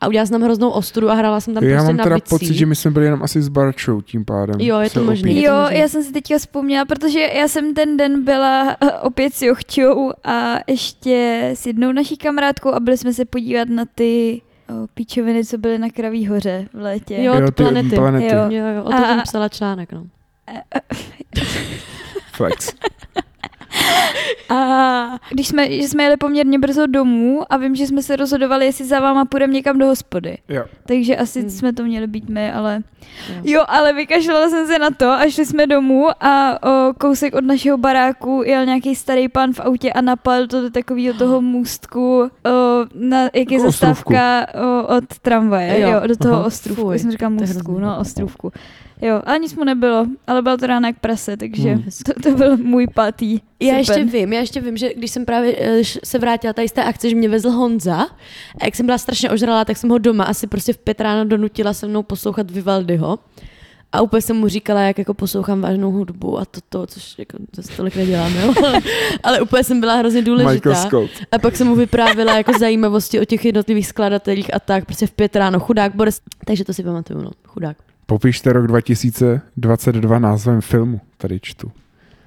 [0.02, 2.16] a udělala jsem tam hroznou ostudu a hrála jsem tam já prostě mám na teda
[2.16, 2.30] bicí.
[2.30, 4.56] pocit, že my jsme byli jenom asi s Barčou tím pádem.
[4.62, 5.42] Jo, je to to Jo, možný.
[5.70, 10.12] já jsem si teďka vzpomněla, protože já jsem ten den byla eh, opět s Jochčou
[10.24, 15.46] a ještě s jednou naší kamarádkou a byli jsme se podívat na ty o, píčoviny,
[15.46, 17.16] co byly na Kraví hoře v létě.
[17.24, 17.96] Jo, Jo, ty ty planety.
[17.96, 18.26] planety.
[18.36, 18.42] Jo.
[18.50, 20.04] Jo, jo, o tom A- jsem psala článek, no.
[22.32, 22.74] Flex.
[24.50, 28.66] A když jsme, že jsme jeli poměrně brzo domů a vím, že jsme se rozhodovali,
[28.66, 30.38] jestli za váma půjdeme někam do hospody.
[30.50, 30.64] Jo.
[30.86, 31.50] Takže asi Hmm.
[31.50, 32.82] jsme to měli být my, ale...
[33.30, 33.36] Jo.
[33.44, 37.44] Jo, ale vykašlala jsem se na to a šli jsme domů a o, kousek od
[37.44, 42.22] našeho baráku jel nějaký starý pán v autě a napal to do takového toho můstku,
[42.22, 42.30] o,
[42.96, 46.02] na, jak je zastávka o, od tramvaje, jo, Jo.
[46.08, 46.46] do toho Aha.
[46.46, 46.82] ostrůvku.
[46.84, 48.52] Fuj, Já jsem říkala můstku, no ostrůvku.
[49.02, 51.84] Jo, ale nic mu nebylo, ale bylo to ráno jak prase, takže Hmm.
[52.06, 53.78] to, to byl můj pátý Já srpen.
[53.78, 56.84] ještě vím, já ještě vím, že když jsem právě eh, se vrátila tady z té
[56.84, 58.02] akce, že mě vezl Honza
[58.62, 61.26] a jak jsem byla strašně ožralá, tak jsem ho doma asi prostě v pět ráno
[61.26, 63.20] donutila se mnou poslouchat Vivaldiho.
[63.92, 67.62] A úplně jsem mu říkala, jak jako poslouchám vážnou hudbu a toto, což jako to
[67.78, 68.54] tolik nedělám, jo?
[69.24, 70.70] ale úplně jsem byla hrozně důležitá.
[71.32, 75.12] A pak jsem mu vyprávěla jako zajímavosti o těch jednotlivých skladatelích a tak, prostě v
[75.12, 76.22] pět ráno, chudák Boris.
[76.46, 77.78] Takže to si pamatuju, no, chudák.
[78.06, 81.72] Popište rok 2022 názvem filmu, tady čtu.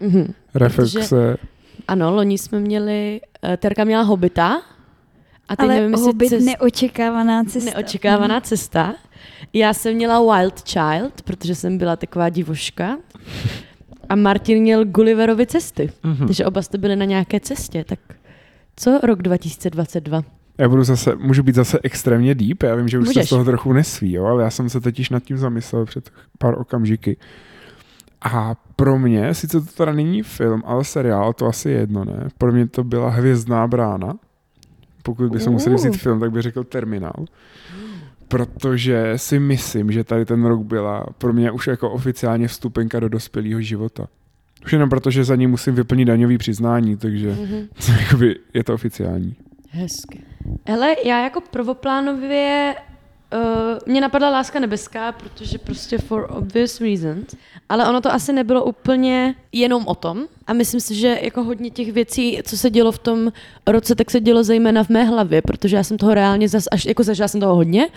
[0.00, 0.32] Mhm.
[0.54, 1.36] Reflexe,
[1.88, 4.62] Ano, loni jsme měli, uh, Terka měla Hobita.
[5.48, 7.70] A teď Ale nevím, Hobbit cest- neočekávaná cesta.
[7.70, 8.94] neočekávaná cesta.
[9.52, 12.98] Já jsem měla Wild Child, protože jsem byla taková divoška.
[14.08, 15.90] A Martin měl Gulliverovy cesty.
[16.02, 16.26] Mhm.
[16.26, 17.84] Takže oba jste byli na nějaké cestě.
[17.84, 17.98] Tak
[18.76, 20.22] co rok 2022?
[20.58, 23.26] Já budu zase, můžu být zase extrémně deep, já vím, že už se Můžeš.
[23.26, 26.58] z toho trochu nesví, jo, ale já jsem se totiž nad tím zamyslel před pár
[26.58, 27.16] okamžiky.
[28.22, 32.28] A pro mě, sice to teda není film, ale seriál, to asi je jedno, ne?
[32.38, 34.14] Pro mě to byla Hvězdná brána.
[35.02, 37.24] Pokud by se museli vzít film, tak bych řekl Terminál.
[38.28, 43.08] Protože si myslím, že tady ten rok byla pro mě už jako oficiálně vstupenka do
[43.08, 44.06] dospělého života.
[44.64, 47.68] Už jenom proto, že za ní musím vyplnit daňový přiznání, takže Mhm.
[48.00, 49.36] jakoby je to oficiální.
[49.70, 50.20] Hezky.
[50.68, 52.74] Hele, já jako prvoplánově
[53.34, 53.40] uh,
[53.86, 57.34] mě napadla Láska nebeská, protože prostě for obvious reasons,
[57.68, 61.70] ale ono to asi nebylo úplně jenom o tom a myslím si, že jako hodně
[61.70, 63.32] těch věcí, co se dělo v tom
[63.66, 66.84] roce, tak se dělo zejména v mé hlavě, protože já jsem toho reálně zas až,
[66.84, 67.88] jako zažila jsem toho hodně,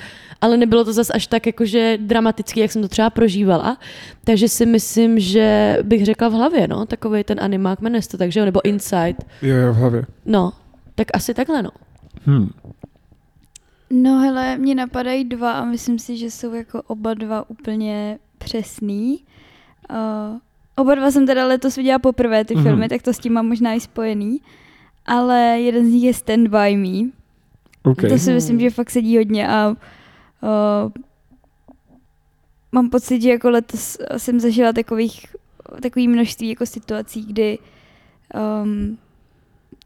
[0.41, 3.77] ale nebylo to zas až tak jakože dramatický, jak jsem to třeba prožívala,
[4.23, 8.31] takže si myslím, že bych řekla v hlavě, no, takový ten animák, jmenuje to tak,
[8.31, 10.05] že jo, nebo Inside, Jo, jo, v hlavě.
[10.25, 10.53] no,
[10.95, 11.69] tak asi takhle, no.
[12.25, 12.49] Hmm.
[13.89, 19.23] No hele, mě napadají dva a myslím si, že jsou jako oba dva úplně přesný.
[19.89, 20.37] Uh,
[20.75, 22.63] oba dva jsem teda letos viděla poprvé ty Mhm.
[22.63, 22.67] mm-hmm.
[22.69, 24.41] filmy, tak to s tím mám možná i spojený.
[25.05, 27.09] Ale jeden z nich je Stand By Me.
[27.83, 28.09] Okay.
[28.09, 30.91] To si myslím, že fakt sedí hodně a uh,
[32.71, 35.25] mám pocit, že jako letos jsem zažila takových,
[35.81, 37.57] takový množství jako situací, kdy
[38.63, 38.97] um,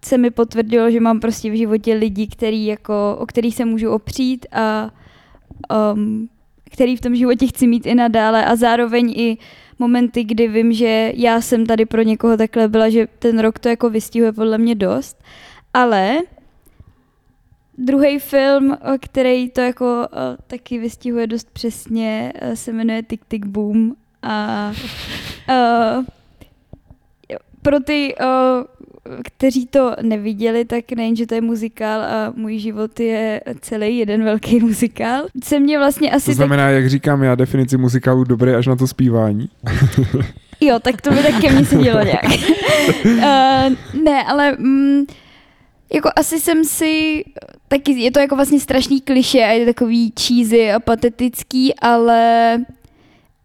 [0.05, 3.91] se mi potvrdilo, že mám prostě v životě lidi, který jako, o který se můžu
[3.91, 4.91] opřít a
[5.93, 6.29] um,
[6.71, 9.37] který v tom životě chci mít i nadále a zároveň i
[9.79, 13.69] momenty, kdy vím, že já jsem tady pro někoho takhle byla, že ten rok to
[13.69, 15.23] jako vystihuje podle mě dost.
[15.73, 16.17] Ale
[17.77, 20.07] druhý film, který to jako
[20.47, 24.71] taky vystihuje dost přesně, eh, se jmenuje Tick Tick Boom a
[25.49, 26.05] uh,
[27.65, 28.27] pro ty, uh,
[29.23, 34.23] kteří to neviděli, tak nejen, že to je muzikál a můj život je celý jeden
[34.23, 35.25] velký muzikál.
[35.43, 38.87] Se mě vlastně asi To znamená, jak říkám já, definici muzikálu dobré až na to
[38.87, 39.49] zpívání.
[39.63, 39.75] tak...
[40.61, 42.25] Jo, tak to by tak ke mně sedělo nějak.
[43.05, 44.55] uh, ne, ale...
[44.59, 45.05] Mm,
[45.93, 47.23] jako asi jsem si,
[47.67, 52.57] taky je to jako vlastně strašný kliše a je takový cheesy a patetický, ale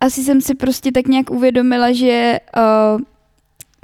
[0.00, 3.00] asi jsem si prostě tak nějak uvědomila, že uh,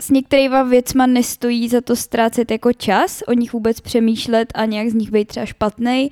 [0.00, 4.88] s některýma věcma nestojí za to ztrácet jako čas, o nich vůbec přemýšlet a nějak
[4.88, 6.10] z nich být třeba špatnej.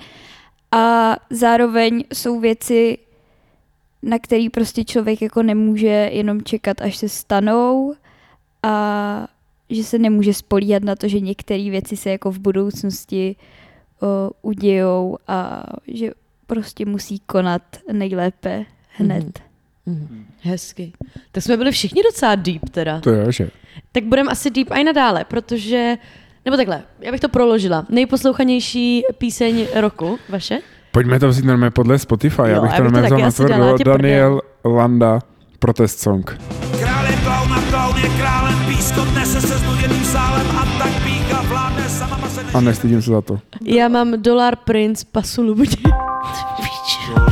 [0.72, 2.99] A zároveň jsou věci,
[4.03, 7.95] na který prostě člověk jako nemůže jenom čekat, až se stanou
[8.62, 9.26] a
[9.70, 13.37] že se nemůže spolíhat na to, že některé věci se jako v budoucnosti
[14.03, 16.11] o, udějou a že
[16.47, 17.62] prostě musí konat
[17.93, 19.44] nejlépe hned.
[19.87, 20.24] Mhm.
[20.43, 20.93] Hezky.
[21.32, 23.01] Tak jsme byli všichni docela deep teda.
[23.01, 23.49] To je, že?
[23.93, 25.97] Tak budeme asi deep i nadále, protože,
[26.45, 27.87] nebo takhle, já bych to proložila.
[27.89, 30.59] Nejposlouchanější píseň roku, vaše?
[30.93, 33.85] Pojďme to vzít normálně podle Spotify, Jo, já bych to normálně vzal na tvrdo.
[33.85, 35.18] Daniel Landa,
[35.59, 36.39] protest song.
[36.80, 41.43] Král je klaun a klaun je králem, pískot nese se znuděným sálem a tak pícha
[41.43, 43.39] vládne sama se A nestydím se za to.
[43.64, 45.76] Já mám Dolar Prince Pasu Lubudě.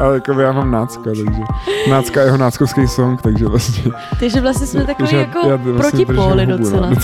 [0.00, 1.24] Ale jako já mám nácka, takže
[1.90, 3.92] nácka je jeho náckovský song, takže vlastně...
[4.20, 6.90] Takže vlastně jsme takový takže jako vlastně protipóly hubu, docela.
[6.90, 6.96] No.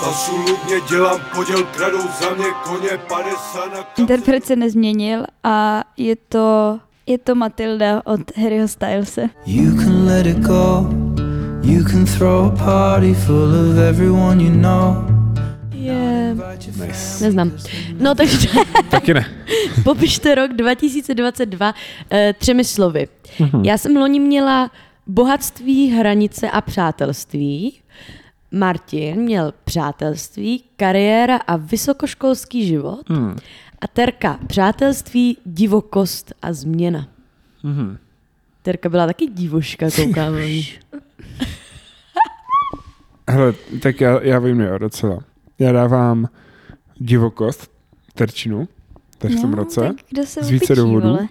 [0.00, 6.16] Pasu lubně dělám poděl, kradou za mě koně 50 na Interpret se nezměnil a je
[6.16, 9.28] to, je to Matilda od Harryho Stylese.
[9.46, 10.86] You can let it go.
[11.62, 15.13] You can throw a party full of everyone you know.
[16.86, 17.24] Nice.
[17.24, 17.52] Neznám.
[17.98, 18.48] No takže
[18.90, 19.26] Taky ne.
[19.84, 21.74] popište rok 2022
[22.10, 23.08] eh, třemi slovy.
[23.62, 24.70] Já jsem loni měla
[25.06, 27.80] bohatství, hranice a přátelství.
[28.50, 33.08] Martin měl přátelství, kariéra a vysokoškolský život.
[33.08, 33.36] Hmm.
[33.80, 37.08] A Terka přátelství, divokost a změna.
[37.62, 37.98] Mhm.
[38.62, 40.34] Terka byla taky divoška, koukám.
[43.30, 45.18] Hele, tak já, já vím, jo, docela.
[45.58, 46.28] Já dávám
[46.98, 47.70] divokost,
[48.14, 48.68] terčinu,
[49.18, 49.80] teď v tom roce.
[49.80, 51.08] tak kdo se z více důvodů.
[51.08, 51.28] vole?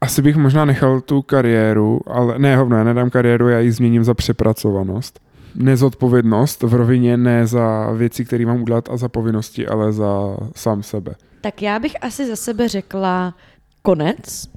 [0.00, 4.04] Asi bych možná nechal tu kariéru, ale ne, hovno, já nedám kariéru, já ji změním
[4.04, 5.20] za přepracovanost.
[5.54, 10.82] Nezodpovědnost v rovině ne za věci, které mám udělat a za povinnosti, ale za sám
[10.82, 11.14] sebe.
[11.40, 13.34] Tak já bych asi za sebe řekla
[13.82, 14.48] konec,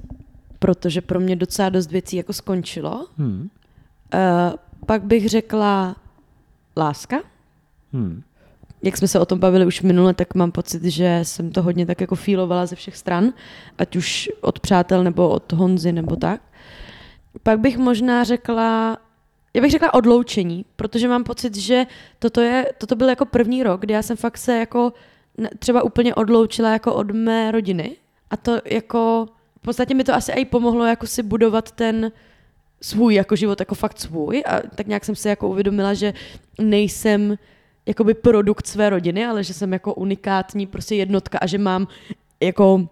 [0.60, 3.08] protože pro mě docela dost věcí jako skončilo.
[3.18, 3.50] Hmm.
[4.14, 4.56] Uh,
[4.86, 5.96] pak bych řekla
[6.78, 7.18] láska.
[7.94, 8.22] Hmm.
[8.84, 11.86] Jak jsme se o tom bavili už minule, tak mám pocit, že jsem to hodně
[11.86, 13.34] tak jako fílovala ze všech stran,
[13.78, 16.42] ať už od přátel nebo od Honzy nebo tak.
[17.44, 18.98] Pak bych možná řekla,
[19.54, 21.86] já bych řekla odloučení, protože mám pocit, že
[22.20, 24.94] toto, je, toto byl jako první rok, kdy já jsem fakt se jako
[25.60, 27.96] třeba úplně odloučila jako od mé rodiny
[28.30, 32.12] a to jako v podstatě mi to asi i pomohlo jako si budovat ten
[32.82, 36.14] svůj jako život jako fakt svůj a tak nějak jsem si jako uvědomila, že
[36.60, 37.38] nejsem
[37.88, 41.88] jakoby produkt své rodiny, ale že jsem jako unikátní prostě jednotka a že mám
[42.40, 42.90] jako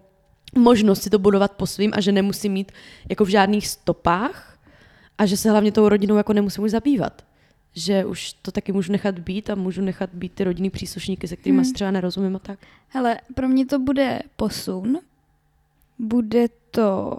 [0.58, 2.72] možnost si to budovat po svým a že nemusím mít
[3.08, 4.58] jako v žádných stopách
[5.18, 7.24] a že se hlavně tou rodinou jako nemusím už zabývat.
[7.74, 11.36] Že už to taky můžu nechat být a můžu nechat být ty rodinný příslušníky, se
[11.36, 11.72] kterými Hmm.
[11.72, 12.58] třeba nerozumím a tak.
[12.88, 14.98] Hele, pro mě to bude posun.
[15.98, 17.18] Bude to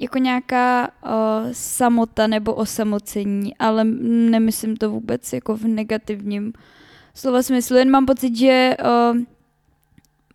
[0.00, 1.12] jako nějaká uh,
[1.52, 6.52] samota nebo osamocení, ale nemyslím to vůbec jako v negativním
[7.14, 7.76] slova smyslu.
[7.76, 9.18] Jen mám pocit, že uh,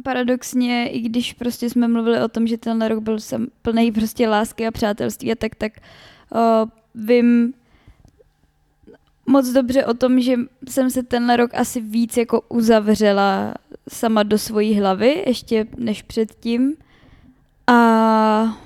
[0.04, 4.28] paradoxně, i když prostě jsme mluvili o tom, že ten rok byl sam, plný prostě
[4.30, 5.72] lásky a přátelství a tak, tak
[6.36, 7.54] uh, vím
[9.26, 10.36] moc dobře o tom, že
[10.70, 13.54] jsem se tenhle rok asi víc jako uzavřela
[13.90, 16.76] sama do svojí hlavy, ještě než předtím.
[17.68, 18.58] A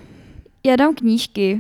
[0.68, 1.60] já dám knížky.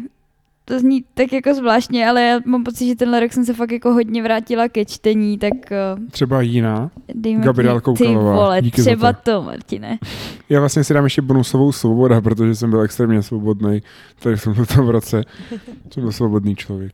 [0.66, 3.72] To zní tak jako zvláštně, ale já mám pocit, že tenhle rok jsem se fakt
[3.72, 6.91] jako hodně vrátila ke čtení, tak uh, Třeba jiná.
[7.16, 9.32] dejme Gabriela ty Koukalová, vole, díky třeba to.
[9.32, 9.99] to, Martine.
[10.49, 13.82] Já vlastně si dám ještě bonusovou svoboda, protože jsem byl extrémně svobodný.
[14.20, 15.24] Tady v tomto roce
[15.93, 16.91] jsem byl svobodný člověk.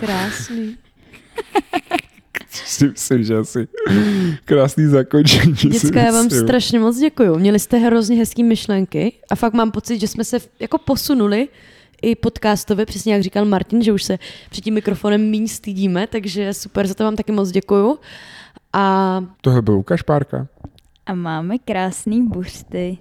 [0.00, 0.76] Krásný.
[2.66, 3.68] Si myslím, že asi
[4.44, 5.52] krásný zakončení.
[5.52, 7.38] Děcka, já vám strašně moc děkuju.
[7.38, 11.48] Měli jste hrozně hezký myšlenky a fakt mám pocit, že jsme se jako posunuli
[12.02, 14.18] i podcastově, přesně jak říkal Martin, že už se
[14.50, 17.98] před tím mikrofonem méně stydíme, takže super, za to vám taky moc děkuju.
[18.72, 20.46] A Tohle byl Lukáš Párka.
[21.06, 22.98] A máme krásný buřty.